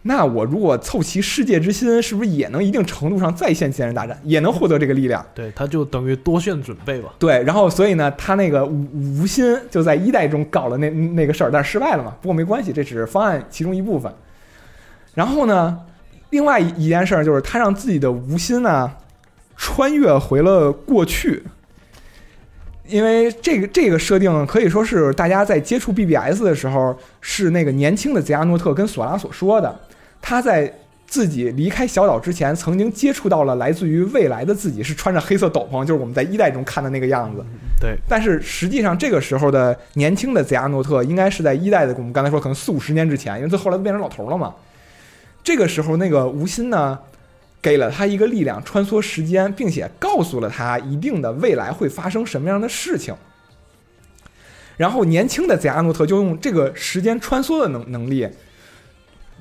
[0.00, 5.22] 那我如果凑齐世界之心，是不是也能一定程度上再现剑人大战，也能获得这个力量？
[5.34, 7.12] 对，他就等于多线准备吧。
[7.18, 12.14] 对，然后所以呢，他那个无无心就在一代中搞了那那个事儿，但是失败了嘛。
[12.22, 14.10] 不过没关系，这只是方案其中一部分。
[15.14, 15.80] 然后呢，
[16.30, 18.90] 另外一一件事儿就是他让自己的无心呢
[19.56, 21.42] 穿越回了过去，
[22.86, 29.80] 因为这个这个设定可以说是大家在接触 BBS 的时候，是那个年轻的泽亚诺特跟索拉所说的。
[30.20, 30.72] 他在
[31.06, 37.42] 自己离开小岛之前，曾经接触到了来自于未来的自己，是穿着黑色斗篷，就是我们在一代中看的那个样子。
[37.80, 44.54] 对，但是实际上，这个时候的年轻的泽亚诺特应该是在一代的，我们刚才说可能四五十年之前，因为他后来都变成老头了嘛。
[45.42, 46.98] 这个时候，那个吴昕呢，
[47.62, 53.14] 给了他一个力量，穿梭时间，并且告诉了他一定的未来会发生什么样的事情。
[54.76, 58.28] 然后，年轻的泽亚诺特就用这个时间穿梭的能能力，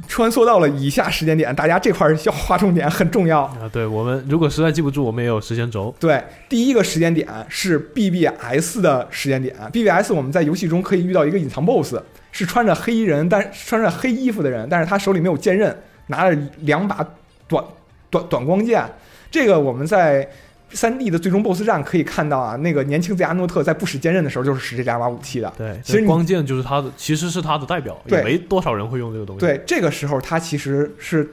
[0.07, 1.55] 穿梭到了以下时间点。
[1.55, 3.41] 大家这块儿要划重点，很重要。
[3.41, 5.93] 啊，对我们如果实在记不住，我们也有时间轴。
[5.99, 9.55] 对，第一个时间点是 BBS 的时间点。
[9.71, 11.97] BBS 我们在游戏中可以遇到一个隐藏 BOSS，
[12.38, 15.75] 是穿着黑衣人，但穿着黑衣服的人，但是他手里没有剑刃，
[16.07, 17.03] 拿着两把
[17.47, 17.63] 短
[18.11, 18.85] 短短光剑。
[19.31, 20.29] 这个我们在
[20.69, 25.51] 三 D 的最终 BOSS 战可以看到啊，那个年轻泽亚诺特在不使剑刃的时候就是使这两把武器的。
[25.57, 29.39] 对，其实光剑就是他的，其实是他的代表，也没多少人会用这个东西。
[29.39, 31.27] 对，这个时候他其实是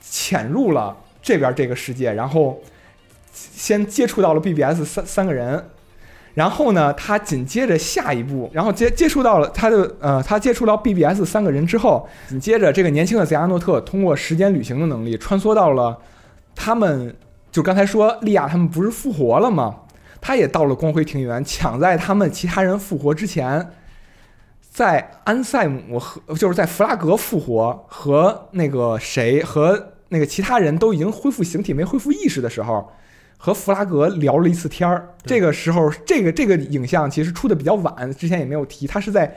[0.00, 2.60] 潜入了这边这个世界，然后
[3.32, 5.64] 先接触到了 BBS 三三个人，
[6.38, 15.98] 然后呢，他紧接着下一步，然后接接触到了他的呃，他接触到 BBS 三个人之后，紧接着这个年轻的泽亚诺特通过时间旅行的能力穿梭到了
[16.54, 17.12] 他们，
[17.50, 19.80] 就刚才说利亚他们不是复活了吗？
[20.20, 23.70] 他也到了光辉庭园，抢在他们其他人复活之前，
[24.70, 32.92] 在安塞姆和就是在弗拉格复活和那个谁和那个其他人都已经恢复形体没恢复意识的时候，
[33.38, 35.08] 和弗拉格聊了一次天儿。
[35.24, 39.34] 这个时候，这个这个影像其实出的比较晚，之前也没有提，它是在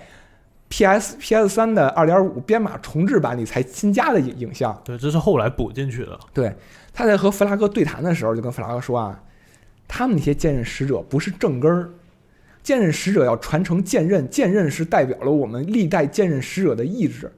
[0.68, 4.82] PS PS 三的二点五编码重置版里才新加的影影像。
[4.84, 6.20] 对，这是后来补进去的。
[6.34, 6.54] 对，
[6.94, 9.22] 他在和弗拉格对谈的时候，就跟弗拉格说啊，
[9.88, 11.90] 他们那些剑刃使者不是正根儿，
[12.64, 17.32] 剑刃使者要传承剑刃，剑刃是代表了我们历代剑刃使者的意志。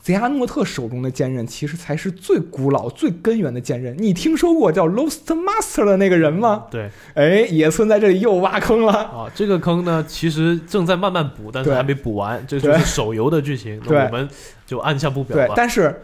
[0.00, 3.94] 贼阿诺特手中的剑刃其实才是最古老、最根源的剑刃。
[3.98, 6.64] 你听说过叫 Lost Master 的那个人吗？
[6.70, 8.92] 对哎，野村在这里又挖坑了。
[8.92, 13.80] 啊，这个坑呢，其实正在慢慢补，但是还没补完，这就是手游的剧情。
[13.86, 14.28] 那我们
[14.66, 15.94] 就按下不表对，但是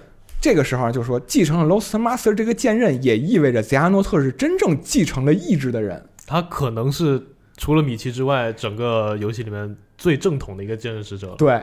[0.40, 6.04] 这个时候就说，继承了 Lost Master 这个剑刃，也意味着贼阿诺特是真正继承了意志的人。
[6.26, 7.22] 他可能是
[7.56, 11.34] 除了米奇之外，整个游戏里面最正统的一个剑刃使者。
[11.38, 11.62] 对，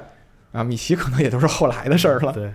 [0.54, 2.32] 啊，米奇可能也都是后来的事儿了。
[2.32, 2.50] 对，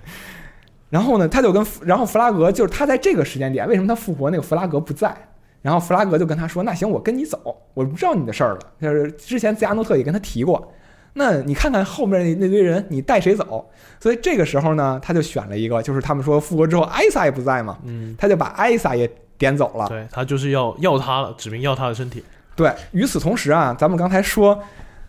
[0.88, 5.14] 然后呢，他就跟弗然后弗拉格就是他在这个时间点，为什么他复活那个弗拉格不在？
[5.60, 7.40] 然后弗拉格就跟他说：“那行，我跟你走，
[7.74, 8.60] 我不知道你的事儿了。
[8.80, 10.72] 就是之前兹亚诺特也跟他提过，
[11.14, 13.68] 那你看看后面那那堆人，你带谁走？
[13.98, 19.88] 所以这个时候呢，他就选了一个，就是他们说复活之后艾萨也不在嘛，嗯，他就把艾萨也点走了。
[19.88, 22.22] 对他就是要要他了，指明要他的身体。
[22.54, 24.62] 对，与此同时啊，咱们刚才说，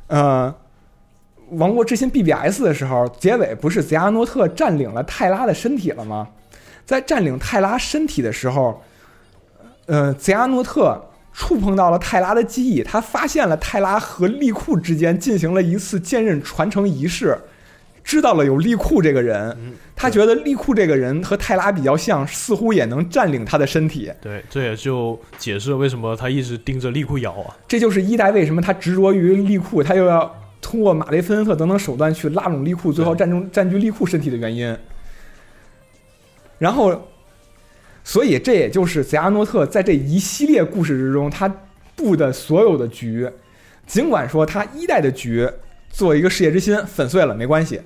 [0.07, 0.51] 呃，
[1.51, 6.27] 《王国之心》BBS 的时候，结尾不是泽阿诺特占领了泰拉的身体了吗？
[6.85, 8.81] 在占领泰拉身体的时候，
[9.85, 17.37] 呃，泽阿诺特触碰到了泰拉的记忆，他发现了泰拉和利库之间进行了一次剑刃传承仪式，
[18.03, 24.11] 知道了有利库这个人，嗯，他觉得利库这个人和泰拉比较像，似乎也能占领他的身体。
[24.19, 27.55] 对，这也就解释了为什么他一直盯着利库咬啊。
[27.67, 34.77] 这就是一代为什么他执着于利库，他又要通过马雷芬恩特等等手段去拉拢利库，最后占中占据利库身体的原因。
[36.57, 37.07] 然后，
[38.03, 41.49] 所以这也就是贼阿诺特在这一系列故事之中，他
[41.95, 43.29] 布的所有的局，
[43.87, 45.49] 尽管说他一代的局
[45.89, 47.81] 作为一个世界之心粉碎了没关系，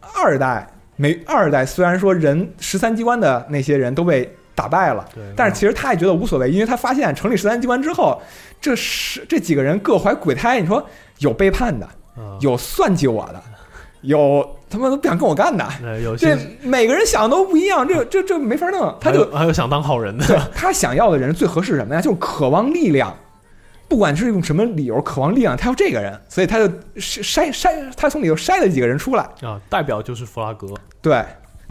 [0.00, 5.04] 二代没二代虽然说人十三机关的那些人都被打败了。
[5.36, 8.20] 但是其实他也觉得无所谓，因为他发现成立十三机关之后，
[8.60, 10.60] 这十这几个人各怀鬼胎。
[10.60, 10.84] 你说
[11.18, 11.86] 有背叛的，
[12.16, 13.42] 啊，有算计我的，
[14.02, 15.66] 有他妈都不想跟我干的，
[16.18, 18.96] 这每个人想的都不一样，这这这没法弄。
[19.00, 22.00] 他就还有想当好人的，他想要的人最合适什么呀？
[22.00, 23.16] 就是渴望力量，
[23.88, 26.64] 不管是用什么理由渴望力量，他要这个人，所以他就
[26.96, 29.24] 筛筛，他从里头筛了几个人出来。
[29.42, 30.66] 啊，代表就是弗拉格。
[31.00, 31.24] 对，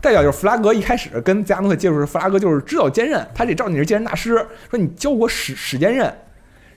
[0.04, 4.36] 代表就是弗拉格一开始跟加诺特接触时，弗拉格就是知道坚韧，他得知道你是坚韧大师，
[4.70, 6.14] 说你教我使使坚韧。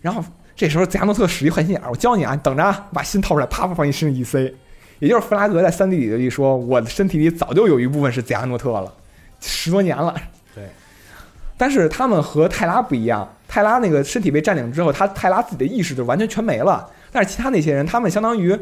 [0.00, 0.24] 然后
[0.54, 4.54] 这时候加诺特使一坏心眼儿，我教你啊，你等着啊，把心掏出来，啪啪往你身上一塞。
[5.00, 8.94] 也就是弗拉格在三 D 里一说，我的身体里早就有一部分是贼阿诺特了，
[9.40, 10.14] 十多年了。
[10.54, 10.64] 对，
[11.58, 16.88] 但是他们和泰拉不一样，泰拉那个身体被占领之后，他泰拉自己的意识就完全全没了。
[17.10, 18.56] 但是其他那些人，他们相当于，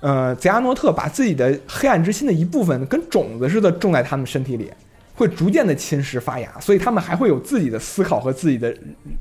[0.00, 4.70] 呃，贼阿诺特把自己的黑暗之心的一部分跟种子似的种在他们身体里，
[5.14, 8.74] 会逐渐的侵蚀发芽，所以他们还会有自己的思考和自己的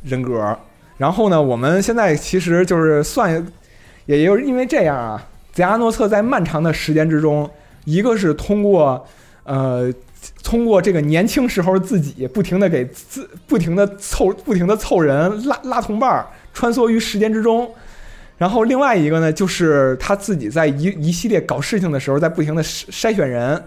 [0.03, 0.57] 人格。
[0.97, 3.45] 然后呢，我们现在其实就是算，
[4.05, 7.49] 也就是因为这样啊，贼阿诺特在漫长的时间之中，
[7.86, 9.05] 一个是通过，
[9.43, 9.93] 呃。
[10.43, 17.69] 通过这个年轻时候自己不停的给自不停的凑不停的凑人拉拉同伴儿，穿梭于时间之中。
[18.38, 23.61] 然后另外一个呢，就是他自己在一一系列搞事情的时候，在不停的筛筛选人，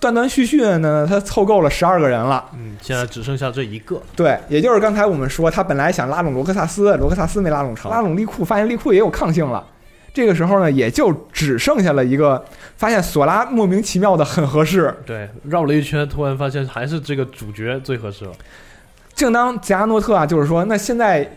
[0.00, 2.44] 断断续续的呢，他凑够了十二个人了。
[2.54, 4.00] 嗯，现在只剩下这一个。
[4.16, 9.62] 对，也就是刚才我们说，他本来想拉拢罗克萨斯，罗克萨斯没拉拢成，拉拢利库，发现利库也有抗性了。
[10.14, 12.42] 这个时候呢，也就只剩下了一个，
[12.76, 14.94] 发现索拉莫名其妙的很合适。
[15.04, 18.30] 对，绕了一圈，突然发现还是这个主角最合适了。
[19.14, 21.28] 正当吉亚诺特啊，就是说，那现在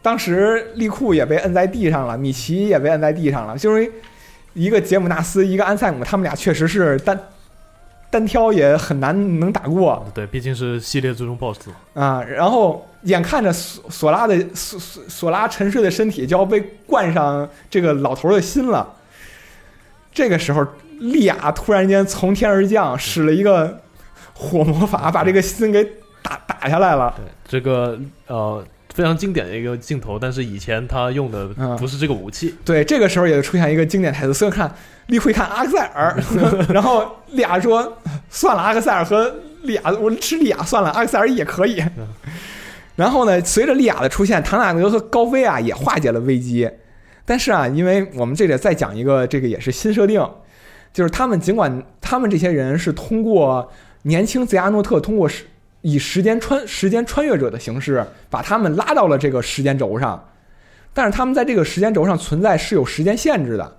[0.00, 3.90] 当时利库也被摁在地上了，米奇也被摁在地上了，就是
[4.54, 7.18] 一个杰姆纳斯，一个安塞姆，他们俩确实是单
[8.10, 11.68] 单挑也很难能打过对，毕竟是系列最终 BOSS。
[11.94, 12.22] 啊。
[12.22, 18.94] 然后眼看着索索拉的索索索拉沉睡的身体就要被灌上这个老头的心了，
[20.12, 20.66] 这个时候
[21.00, 23.80] 利亚突然间从天而降，使了一个
[24.32, 25.84] 火魔法，把这个心给
[26.22, 27.14] 打打下来了。
[27.16, 28.64] 对，这个呃
[28.98, 32.52] 非常经典的一个镜头，但是以前他用的嗯不是这个武器。
[32.64, 34.74] 对，这个时候也出现一个经典台词，所以看
[35.06, 36.20] 利会看阿克塞尔，
[36.74, 37.96] 然后利亚说
[38.28, 39.32] ：“算了，阿克塞尔和
[39.62, 41.80] 利亚，我吃利亚算了，阿克塞尔也可以。”
[42.96, 46.68] 然后呢，随着利亚的出现，唐纳德和高飞啊也化解了危机。
[47.24, 50.20] 但是啊，因为我们这里再讲一个，这个也是新设定，
[50.92, 53.70] 就是他们尽管他们这些人是通过
[54.02, 55.44] 年轻泽亚诺特通过时
[55.88, 60.22] 以时间穿时间穿越者的形式把他们拉到了这个时间轴上，
[60.92, 63.76] 但是他们在这个时间轴上存在是有时间限制的。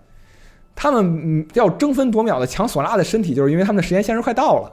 [0.75, 4.71] 他们嗯要争分夺秒的抢索拉的身体，就是因为他们的时间限制快到了。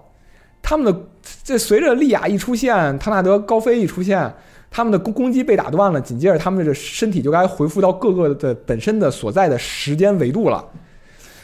[0.62, 1.01] 他们的
[1.45, 4.32] 这随着莉亚一出现，唐纳德、高飞一出现，
[4.70, 10.64] 他们的攻攻击被打断了，紧接着他们的身体就该恢复到各个的本身的所在的时间维度了。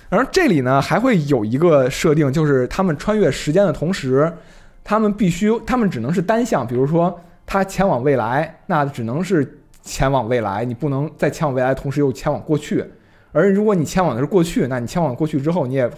[0.08, 4.32] 而这里呢，还会有一个设定，就是他们穿越时间的同时，
[4.84, 12.84] 他们必须，他们只能是单向，比如说他前往未来，那只能是前往未来，你不能在前往未来的同时又前往过去。
[13.32, 15.90] 而如果你前往的是过去，那你前往过去之后，你也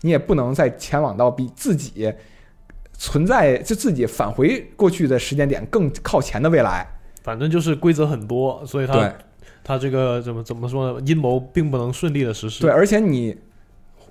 [0.00, 2.12] 你也不能再前往到比自己
[2.92, 6.86] 存在就自己返回过去的时间点更靠前的未来。
[7.22, 9.12] 反正就是规则很多，所以对他
[9.62, 11.06] 他这个怎么怎么说呢？
[11.06, 12.62] 阴谋并不能顺利的实施。
[12.62, 13.36] 对，而且你，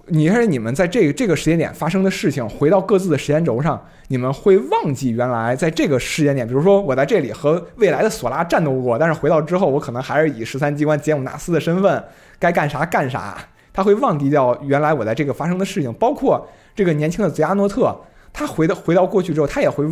[0.08, 12.04] 你而且你们在这个这个时间点发生的事情，回到各自的时间轴上，你们会忘记原来在这个时间点，比如说我在这里和未来的索拉战斗过，但是回到之后，我可能还是以十三机关杰姆纳斯的身份，
[12.40, 13.38] 该干啥干啥。
[13.74, 16.46] 他会忘记掉原来我在这个发生的事情，包括
[16.76, 17.96] 这个年轻的泽亚诺特，
[18.34, 19.86] 他回到回到过去之后，他也会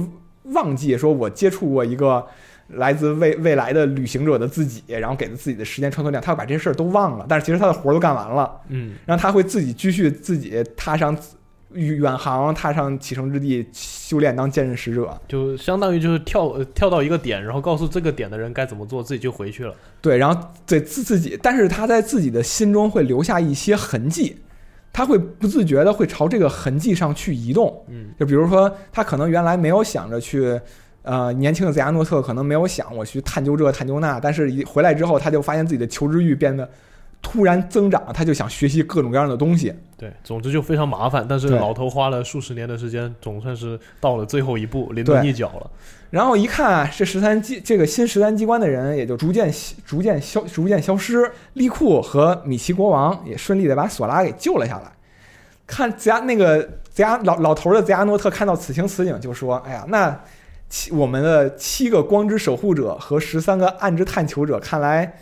[0.44, 2.26] 忘记说我接触过一个
[2.70, 8.62] 来自未未来的旅行者的自己，然后给了自己的时间穿梭量，他要把这些事儿都忘了，但是其实他的活儿都干完了。
[8.70, 11.18] 嗯，然后他会自己继续自己踏上
[11.74, 15.16] 远航，踏上启程之地，修炼当剑刃使者。
[15.28, 19.74] 就相当于就是跳呃跳到一个点，然后告诉这个点的人该怎么做，自己就回去了。
[20.02, 24.38] 对，然后对自自己，但是他在自己的心中会留下一些痕迹，
[24.92, 27.86] 他会不自觉的会朝这个痕迹上去移动。
[27.88, 30.60] 嗯，就比如说，他可能原来没有想着去，
[31.10, 36.70] 呃，年轻的泽亚诺特可能没有想我去探究这探究那，但是一回来之后，他就发现自己的求知欲变得
[37.20, 39.74] 突然增长，他就想学习各种各样的东西。
[39.98, 45.72] 对，总之就非常麻烦，但是老头花了数十年的时间，总算是到了最后一步，临门一脚了。
[46.12, 49.52] 然后一看啊，这十三机这个新十三机关的人也就逐渐
[49.84, 51.32] 逐渐消逐渐消失。
[51.54, 54.92] 利库和米奇国王也顺利的把索拉给救了下来。
[55.66, 60.20] 看泽亚那个泽亚老老头的泽亚诺特看到此情此景，就说：“哎呀，那
[60.70, 65.16] 七我们的七个光之守护者和十三个暗之探求者，看来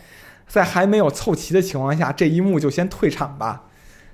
[0.46, 3.64] 在还没有凑齐的情况下，这一幕就先退场吧。”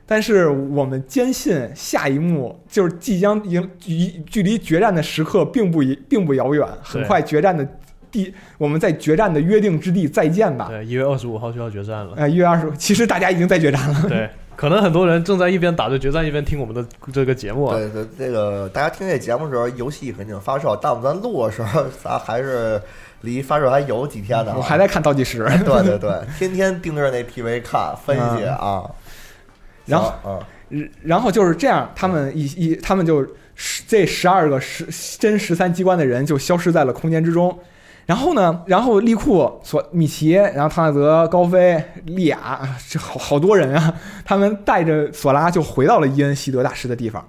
[0.07, 7.67] 但是我们坚信下一幕就是即将迎距距离决战的时刻并不一并不遥远，很快决战的
[8.11, 10.69] 地我们在决战的约定之地再见吧。
[10.69, 12.13] 对，一月二十五号就要决战了。
[12.17, 14.07] 呃，一月二十五，其实大家已经在决战了。
[14.07, 17.77] 对，可能很多人正在一边打着决战，一边听我们的这个节目啊。
[17.77, 22.81] 对对，这个大家听这节目的时候，游戏肯定发售，但我们在录的时候，咱还是
[23.23, 24.55] 离发售还有几天呢。
[24.57, 25.45] 我还在看倒计时。
[25.65, 28.83] 对对对，天天盯着那 PV 看分析啊。
[29.87, 30.15] 然后
[30.71, 34.87] 嗯，然后就是这样，他们一一他们就十这十二个十
[35.19, 37.59] 真十三机关的人就消失在了空间之中。
[38.07, 43.95] 然后呢，然后利库、索米奇，然后唐纳德、高飞、利亚，这好好多人啊！
[44.25, 47.27] 他们带着索拉就回到了伊恩希德大师的地方。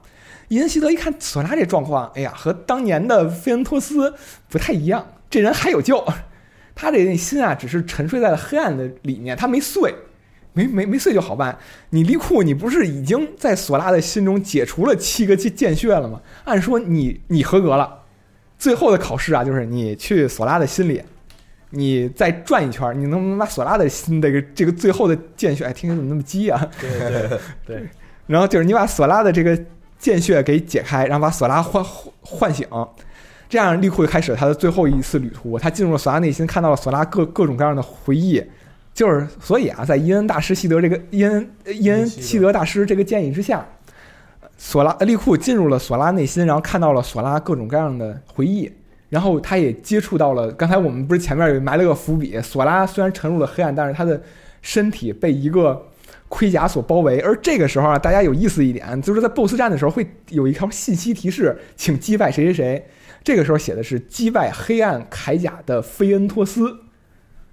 [0.49, 4.13] 伊恩希德一看索拉这状况，哎呀，和当年的菲恩托斯
[4.49, 6.05] 不太一样，这人还有救。
[6.75, 9.95] 他这内心啊，只是沉睡在了黑暗的里面，他没碎。
[10.51, 11.57] 没没没碎就好办。
[11.89, 16.21] 你利库，你不是已经在索拉的心中解除了七个剑剑穴了吗？
[16.45, 18.04] 按说你你合格了。
[18.57, 21.01] 最后的考试啊，就是你去索拉的心里，
[21.69, 25.65] 你再转一圈，你能不能把索拉的心这个这个最后的剑穴？
[25.65, 26.69] 哎，听着怎么那么鸡啊？
[26.79, 27.89] 对对对，
[28.27, 29.59] 然后就是你把索拉的这个
[29.99, 31.83] 剑血给解开，然后把索拉唤
[32.21, 32.67] 唤醒，
[33.49, 35.59] 这样利库就开始了他的最后一次旅途。
[35.59, 38.43] 他进入了索拉内心，看到了索拉各各种各样的回忆。
[38.93, 43.67] 就是所以啊，在伊恩大师西德这个伊恩伊恩西德大师这个建议之下，
[44.57, 48.71] 索拉利库进入了索拉内心，然后看到了索拉各种各样的回忆，
[49.09, 54.21] 然后他也接触到了刚才我们不是前面埋了个伏笔，索拉虽然沉入了黑暗，但是他的
[54.61, 55.87] 身体被一个
[56.29, 57.19] 盔甲所包围。
[57.19, 62.87] 而这个时候啊，大家有意思一点，就是在 BOSS 战的时候会有一条信息提示，请击败谁谁谁。
[63.23, 66.79] 这个时候写的是击败黑暗铠甲的菲恩托斯。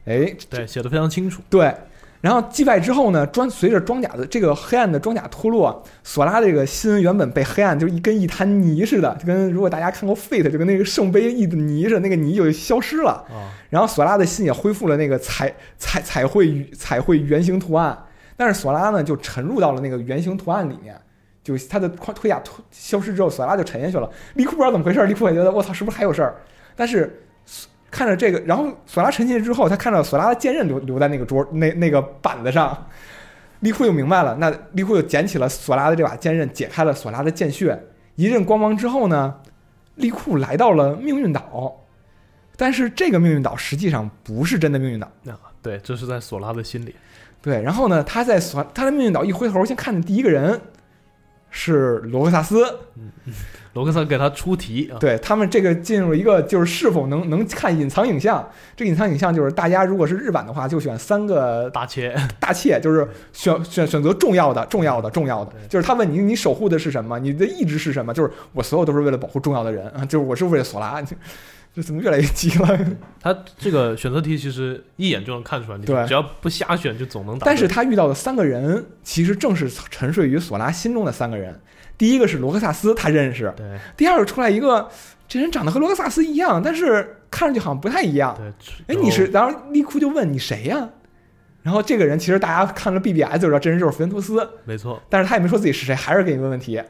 [0.04, 1.42] 哎，对，写的非常清楚。
[1.48, 1.74] 对，
[2.22, 13.10] 然后击败之后呢，装随着装甲的这个黑暗的装甲脱落，索拉这个心原本被黑暗就是一跟一滩泥似的，就跟如果大家看过 Fate 就跟那个圣杯一的泥似的，那个泥就消失了。
[13.28, 17.98] 啊，然后索拉的心也恢复了那个彩彩彩绘彩绘圆形图案，
[18.36, 20.96] 但是索拉呢就沉入到了那个圆形图案里面，
[21.42, 24.08] 就他的盔盔甲脱消失之后，索拉就沉下去了。
[24.34, 26.36] 利库不知道怎么回事，利库也觉得我操，是不是还有事儿？
[26.76, 27.20] 但是
[27.92, 32.86] 看着这个，然后索拉沉进去之后，他看到索拉的剑刃留留在那个桌那那个板子上，
[33.60, 37.78] 利库就明白了，那利库就捡起了索拉的这把剑刃，解开了索拉的剑穴，
[38.16, 39.34] 一阵光芒之后呢，
[39.96, 41.84] 利库来到了命运岛，
[42.56, 45.06] 但是这个命运岛实际上不是真的命运岛。
[45.26, 46.96] 啊，对，这是在索拉的心里。
[47.42, 50.58] 对，然后呢，他在索他的命运岛一回头，先看见第一个人
[51.54, 52.64] 是罗克萨斯，
[53.74, 71.02] 罗克萨给他出题啊，对他们这个进入一个就是是否能能看隐藏影像，这个隐藏影像就是大家如果是日版的话，就选三个大切，大切，就是选选选择重要的、重要的、重要的，就是他问你你守护的是什么，你的意志是什么，就是我所有都是为了保护重要的人啊，就是我是为了索拉，
[71.74, 72.78] 这这怎么越来越急了？
[73.20, 77.46] 他这个选择题其实一眼就能看出来，你对只要不瞎选就总能答对。
[77.46, 81.58] 但是他遇到的三个人，其实正是沉睡于索拉心中的三个人。
[81.96, 84.88] 第一个是罗克萨斯，他认识；对第二个出来一个，
[85.26, 88.36] 这人长得和罗克萨斯一样，但是看上去好像不太一样。
[88.86, 89.26] 对，哎，你是？
[89.26, 90.90] 然后利库就问你谁呀？
[91.62, 96.82] 然后这个人其实大家看了 BBS 就知道，这人就是弗恩托斯，没错，但是他也没说自己是谁，还是给你问问题。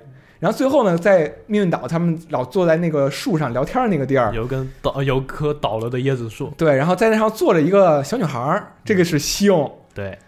[0.43, 9.71] 然后最后呢，在命运岛，他们老坐在那个树上聊天的那个地儿，有根倒有棵倒了的椰子树，对，然后在那上坐着一个小女孩儿，这个是西翁。
[9.95, 10.19] 对，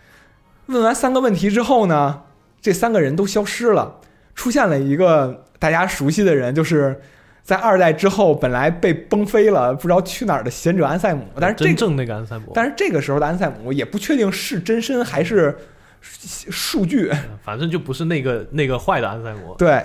[0.66, 2.22] 问完三个问题之后呢，
[2.60, 3.96] 这三个人都消失了，
[4.36, 7.00] 出现了一个大家熟悉的人，就是
[7.42, 11.26] 在二代之后本来被崩飞了，不知道去哪儿的贤者安塞姆。
[11.40, 15.58] 但是这个，真正那个安塞姆，但是这个时候的安塞姆也不确定是真身还是
[16.00, 17.10] 数据。
[17.10, 19.82] 嗯反正就不是那个那个坏的安塞姆，对，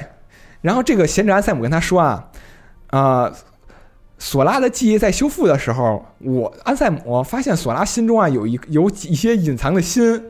[0.62, 2.30] 然后这个贤者安塞姆跟他说啊，
[2.92, 3.34] 呃，
[4.18, 10.22] 索拉的记忆在修复的时候，我安塞姆发现索拉心中啊有一有一些隐藏的心。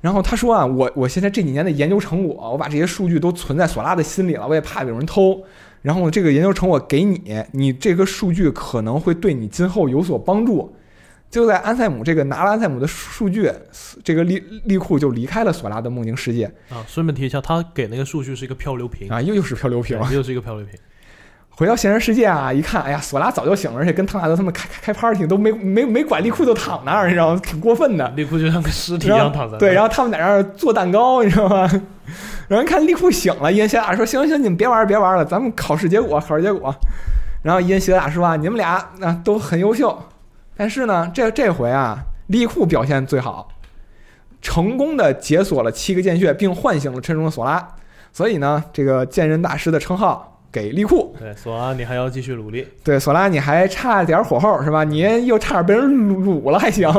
[0.00, 5.42] 然后他说啊，我我现在这几年的研究成果，我把这些数据都存在索拉的心里了，我也怕有人偷。
[5.80, 10.76] 然后这个研究成果给你，你这个数据可能会对你今后有所帮助。
[11.30, 13.50] 就在安塞姆这个拿了安塞姆的数据，
[14.04, 19.98] 这个利利库就离开了索拉的梦境世界啊，顺便提一下，他给那个数据是一个漂流瓶，啊，又又是漂流瓶。
[20.12, 20.78] 又是一个漂流瓶，
[21.50, 27.40] 回到现实世界啊，一看，哎呀，索拉早就醒了，而且跟汤纳德他们开开开 party 都没没没管利库就躺那儿，你知道吗？
[27.42, 28.08] 挺过分的。
[28.10, 31.68] 利库就像个尸体一样躺在那，对，然后他们在那儿做蛋糕，你知道吗？
[32.46, 36.72] 然后看利库醒了，伊恩希达说：“行行行，你们别玩了别玩了，咱们考试结果，考试结果。”
[37.42, 39.98] 然后伊恩希达说：“啊，你们俩啊都很优秀，
[40.56, 41.98] 但是呢，这这回啊，
[42.28, 43.48] 利库表现最好，
[44.40, 47.66] 成功的解锁了七个剑穴，并唤醒了沉重的索拉，
[48.12, 54.84] 所以呢，这个剑刃大师的称号给利库。”对，索拉，你还要继续努力，对，索拉，你还差点火候是吧？
[54.84, 56.90] 你又差点被人掳掳了还行。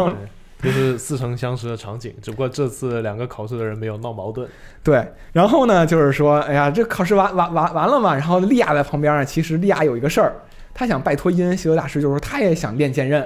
[0.62, 4.48] 对，就是似曾相识的场景，只不过这次两个考试的人没有闹矛盾，
[4.84, 8.16] 对，然后呢，就是说，哎呀，这考试完完完完了嘛？
[8.16, 10.34] 然后利亚在旁边呢，其实利亚有一个事儿，
[10.76, 13.26] 他想拜托伊恩希德大师，就是说他也想练剑刃。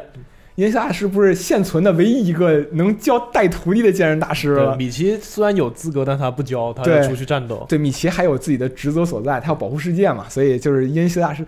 [0.55, 4.75] 伊恩希德大师不是现存的唯一一个能教带徒弟的剑刃大师对，了。
[4.75, 11.43] 米奇虽然有资格，但他不教，他对要出去战斗，对，米奇还有自己的职责所在，他要保护世界嘛，所以就是伊恩希德大师。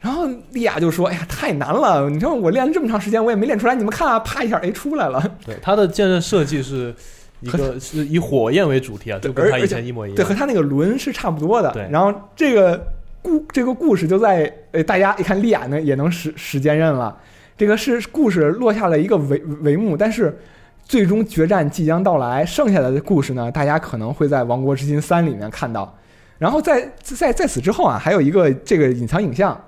[0.00, 2.08] 然后利亚就说：“哎呀，太难了！
[2.10, 3.74] 你看我练了这么长时间，我也没练出来。
[3.74, 5.20] 你们看啊，啪一下，哎，出来了。
[5.44, 6.94] 对，他的剑刃设计是
[7.40, 10.34] 一个是以火焰为主题啊，就跟他以前一模一样对，和。
[10.34, 11.72] 他那个轮是差不多的。
[11.72, 12.86] 对然后这个
[13.26, 17.18] 故这个故事就在呃，大家一看利亚呢也能使使剑刃了，
[17.56, 20.38] 这个是故事落下了一个帷帷幕，但是
[20.84, 25.92] 最终决战即将到来，剩下的故事呢，大家可能会在《王国之心三》里面看到。
[26.38, 29.60] 然后在在在此之后啊，还有一个这个隐藏影像，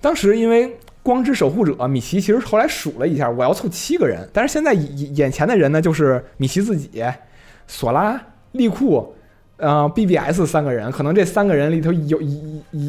[0.00, 0.76] 当时因为。
[1.04, 7.04] 光之守护者米奇其实后来数了一下，我要凑七个人，但是现在眼眼前的人呢，就是米奇自己、
[7.66, 8.18] 索拉、
[8.52, 9.14] 利库，
[9.56, 12.28] 呃，BBS 三个人，可能这三个人里头有有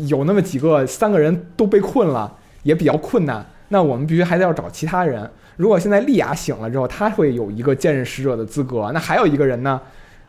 [0.08, 2.32] 有那么几个，三个人都被困了，
[2.64, 3.46] 也比较困难。
[3.70, 5.30] 那我们必须还得要找其他人。
[5.58, 8.92] 如果现在莉亚醒了之后，他会有一个剑刃使者的资格。
[8.94, 9.80] 那还有一个人呢，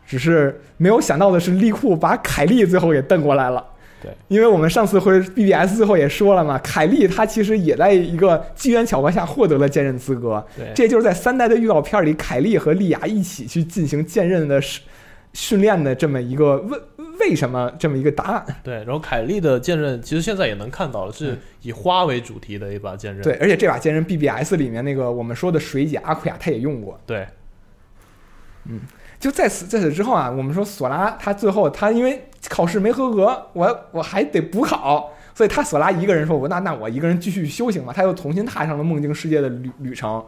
[0.05, 3.63] 只是没有想到的是，利库把凯利最后给瞪过来了。
[4.01, 10.45] 对，因为我们上次会 BBS 最后也说了嘛，凯利他其实也在一个机缘巧合下获得了剑刃资格。
[10.55, 14.61] 对，这就是在三代的预告片里，凯莉和莉亚一起去进行剑刃的
[15.37, 16.79] 训训练的这么一个为
[17.19, 18.45] 为什么这么一个答案。
[18.63, 23.21] 对，然后凯利的剑刃其实现在也能看到了，是以花为主题的一把剑刃。
[23.23, 26.99] 对，而且这把剑刃 BBS 里面那个我们说的水姐阿库亚他也用过。
[27.05, 27.27] 对
[28.65, 28.81] 嗯
[29.19, 40.23] 就在此在此之后啊，我们说索拉他最后他因为考试没合格，我我还得补考，所以他索拉一个人说，我那那我一个人继续修行吧，他又重新踏上了梦境世界的旅旅程。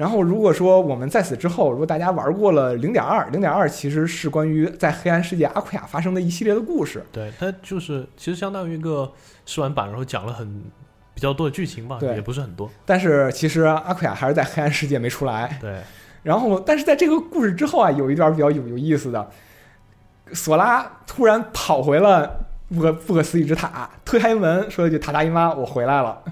[0.00, 7.04] 然后如果说我们在此之后，如果大家玩过了零点二，零点二其实是关于在黑暗世界阿库亚发生的一系列的故事。
[7.12, 9.12] 对，它就是其实相当于一个
[9.44, 10.64] 试玩版，然后讲了很
[11.12, 12.70] 比较多的剧情吧，对也不是很多。
[12.86, 15.58] 但是其实阿奎亚还是在黑暗世界没出来。
[15.60, 15.82] 对，
[16.22, 19.30] 然后，但是在这个故事之后啊，有一段比较有有意思的，
[20.32, 26.22] 索拉突然跑回了不可不可思议之塔，推开门说了一句“塔达姨妈，我回来了”。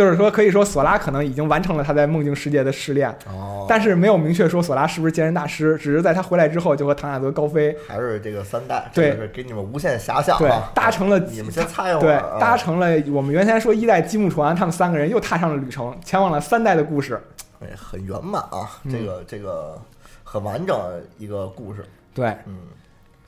[0.00, 9.28] 就是说，可以说索拉可能已经完成了他在梦境世界的试炼，哦，但是没有明确说索拉是不是剑人大师，只是在他回来之后就和唐纳德高飞，还是这个三代，对。
[9.28, 12.38] 给你们无限遐想对啊，，搭成了你们先猜会对儿，啊。
[12.40, 17.20] 搭成了我们原先说一代积木船，他们三个人又踏上了旅程，前往了三代的故事。
[17.60, 19.78] 哎，很圆满啊，嗯这个这个
[20.24, 20.80] 很完整
[21.18, 22.56] 一个故事，对，嗯，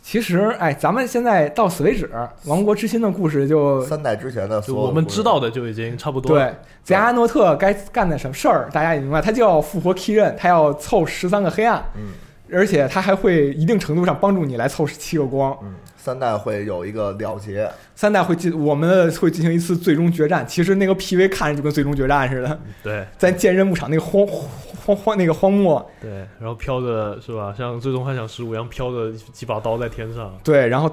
[0.03, 2.11] 其实哎，咱们现在到此为止，
[2.45, 6.45] 王国之心的故事就三代之前的我们知道的就已经差不多了。
[6.45, 12.13] 对，泽阿诺特该干的什么事儿，大家也明白，他就要复活 Key 刃，他要凑十三个黑暗，嗯
[12.55, 15.57] 而且他还会一定程度上帮助你来凑十七个光。
[15.63, 15.73] 嗯，
[16.05, 20.45] 三代会有一个了结，三代会进，我们会进行一次最终决战。
[20.45, 24.27] 其实那个 PV 看着就跟最终决战似的，对在剑刃牧场那个荒
[24.85, 26.11] 荒荒那个荒漠，对，
[26.41, 27.55] 然后飘着是吧？
[27.57, 30.37] 像《最终幻想十五》一样飘着几把刀在天上。
[30.43, 30.91] 对，然后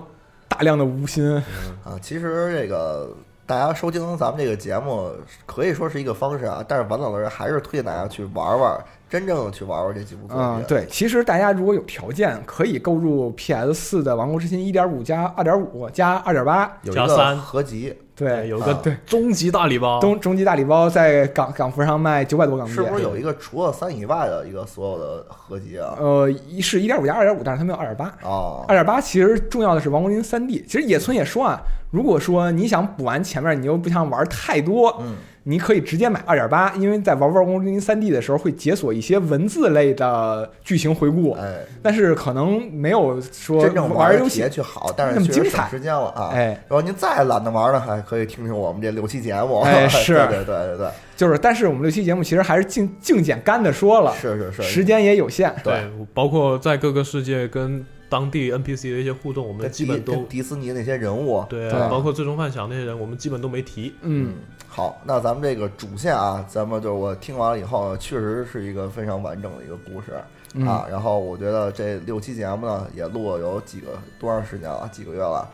[0.48, 1.44] 大量的无心，嗯，
[1.84, 3.12] 啊，其实这个
[3.50, 5.12] 大家收听咱们这个节目
[5.48, 20.00] 可以说是一个方式啊，但是王老师还是推荐大家去玩玩，真正的去玩玩这几部作品。，嗯对，其实大家如果有条件，可以购入 PS 四的《王国之心》一点五加二点五加二点八，有一个合集，对，有个啊对终极大礼包。
[20.00, 25.96] 终终极大礼包在港港服上卖九百多港币，是不是有一个除了三以外的一个所有的合集啊？
[25.98, 28.14] 呃，一是一点五加二点五，但是它没有二点八。
[28.24, 30.60] 哦，二点八其实重要的是《王国林三 D》。
[30.66, 31.60] 其实野村也说啊，
[31.92, 35.16] 如果说你想补完前面，你又不想玩太多，嗯，
[35.50, 45.68] 你可以直接买二点八，因为在玩《王国之心三 D》的时候会解锁一些文字类的剧情回顾，哎，但是可能没有说真正玩游戏去好，但那是那么精彩。
[45.70, 46.30] 时间了啊。
[46.32, 49.62] 哎，然后您再懒得玩呢，还可以听听我们这六期节目。
[49.62, 50.14] 哎 是。
[50.14, 63.94] 对对对对对，就是，但是我们六期节目其实还是净净简干的说了，是是是，时间也有限，对对，包括在各个世界跟当地 NPC 的一些互动，我们基本都迪士尼那些人物，对包括最终幻想那些人，我们基本都没提。
[64.02, 64.34] 嗯，
[64.68, 70.14] 好，那咱们这个主线啊，咱们就是我听完了以后，确实是一个非常完整的一个故事、
[70.56, 70.88] 嗯啊。
[70.90, 74.90] 然后我觉得这六期节目呢，也录了有几个多长时间了？
[74.92, 75.48] 几个月了？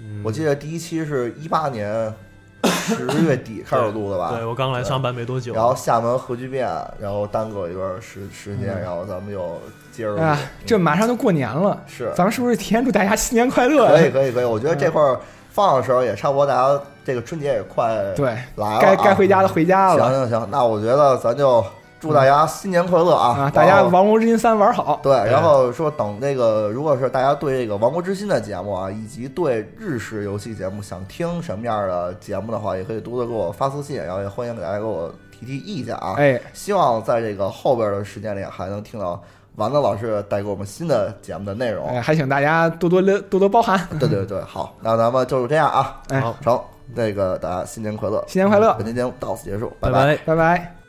[0.00, 2.12] 嗯我记得第一期是一八年
[2.64, 4.32] 十月底开始录的吧？
[4.34, 6.68] 对我刚来上班没多久，然后厦门核聚变，
[7.00, 8.80] 然后耽搁一段时时间，嗯。
[8.82, 9.60] 然后咱们又
[9.92, 10.20] 接着录。
[10.20, 12.12] 啊，这马上就过年了，是。
[12.14, 13.88] 咱们是不是提前祝大家新年快乐？
[13.88, 15.18] 可以可以可以，我觉得这块儿
[15.50, 20.10] 放的时候也差不多，大家这个春节也快对，来了、啊，该该回家的回家了。
[20.10, 21.64] 行行行，那我觉得咱就
[22.02, 23.28] 祝大家新年快乐啊！
[23.38, 23.50] 啊！
[23.54, 36.14] 大家《王国之心三》玩好，对，然后说等那个，如果是大家对这个《王国之心》的节目啊，以及对日式游戏节目想听什么样的节目的话，也可以多多给我发私信，然后也欢迎给大家给我提提意见啊。
[36.16, 39.22] 哎，希望在这个后边的时间里还能听到
[39.54, 41.86] 丸子老师带给我们新的节目的内容。
[41.86, 43.78] 哎，还请大家多多多多包涵。
[44.00, 46.02] 对对对，好，那咱们就是这样啊。
[46.08, 46.60] 哎好，成，
[46.94, 50.16] 那个大家新年快乐，新年快乐本期节目到此结束，拜拜。
[50.26, 50.81] 拜拜。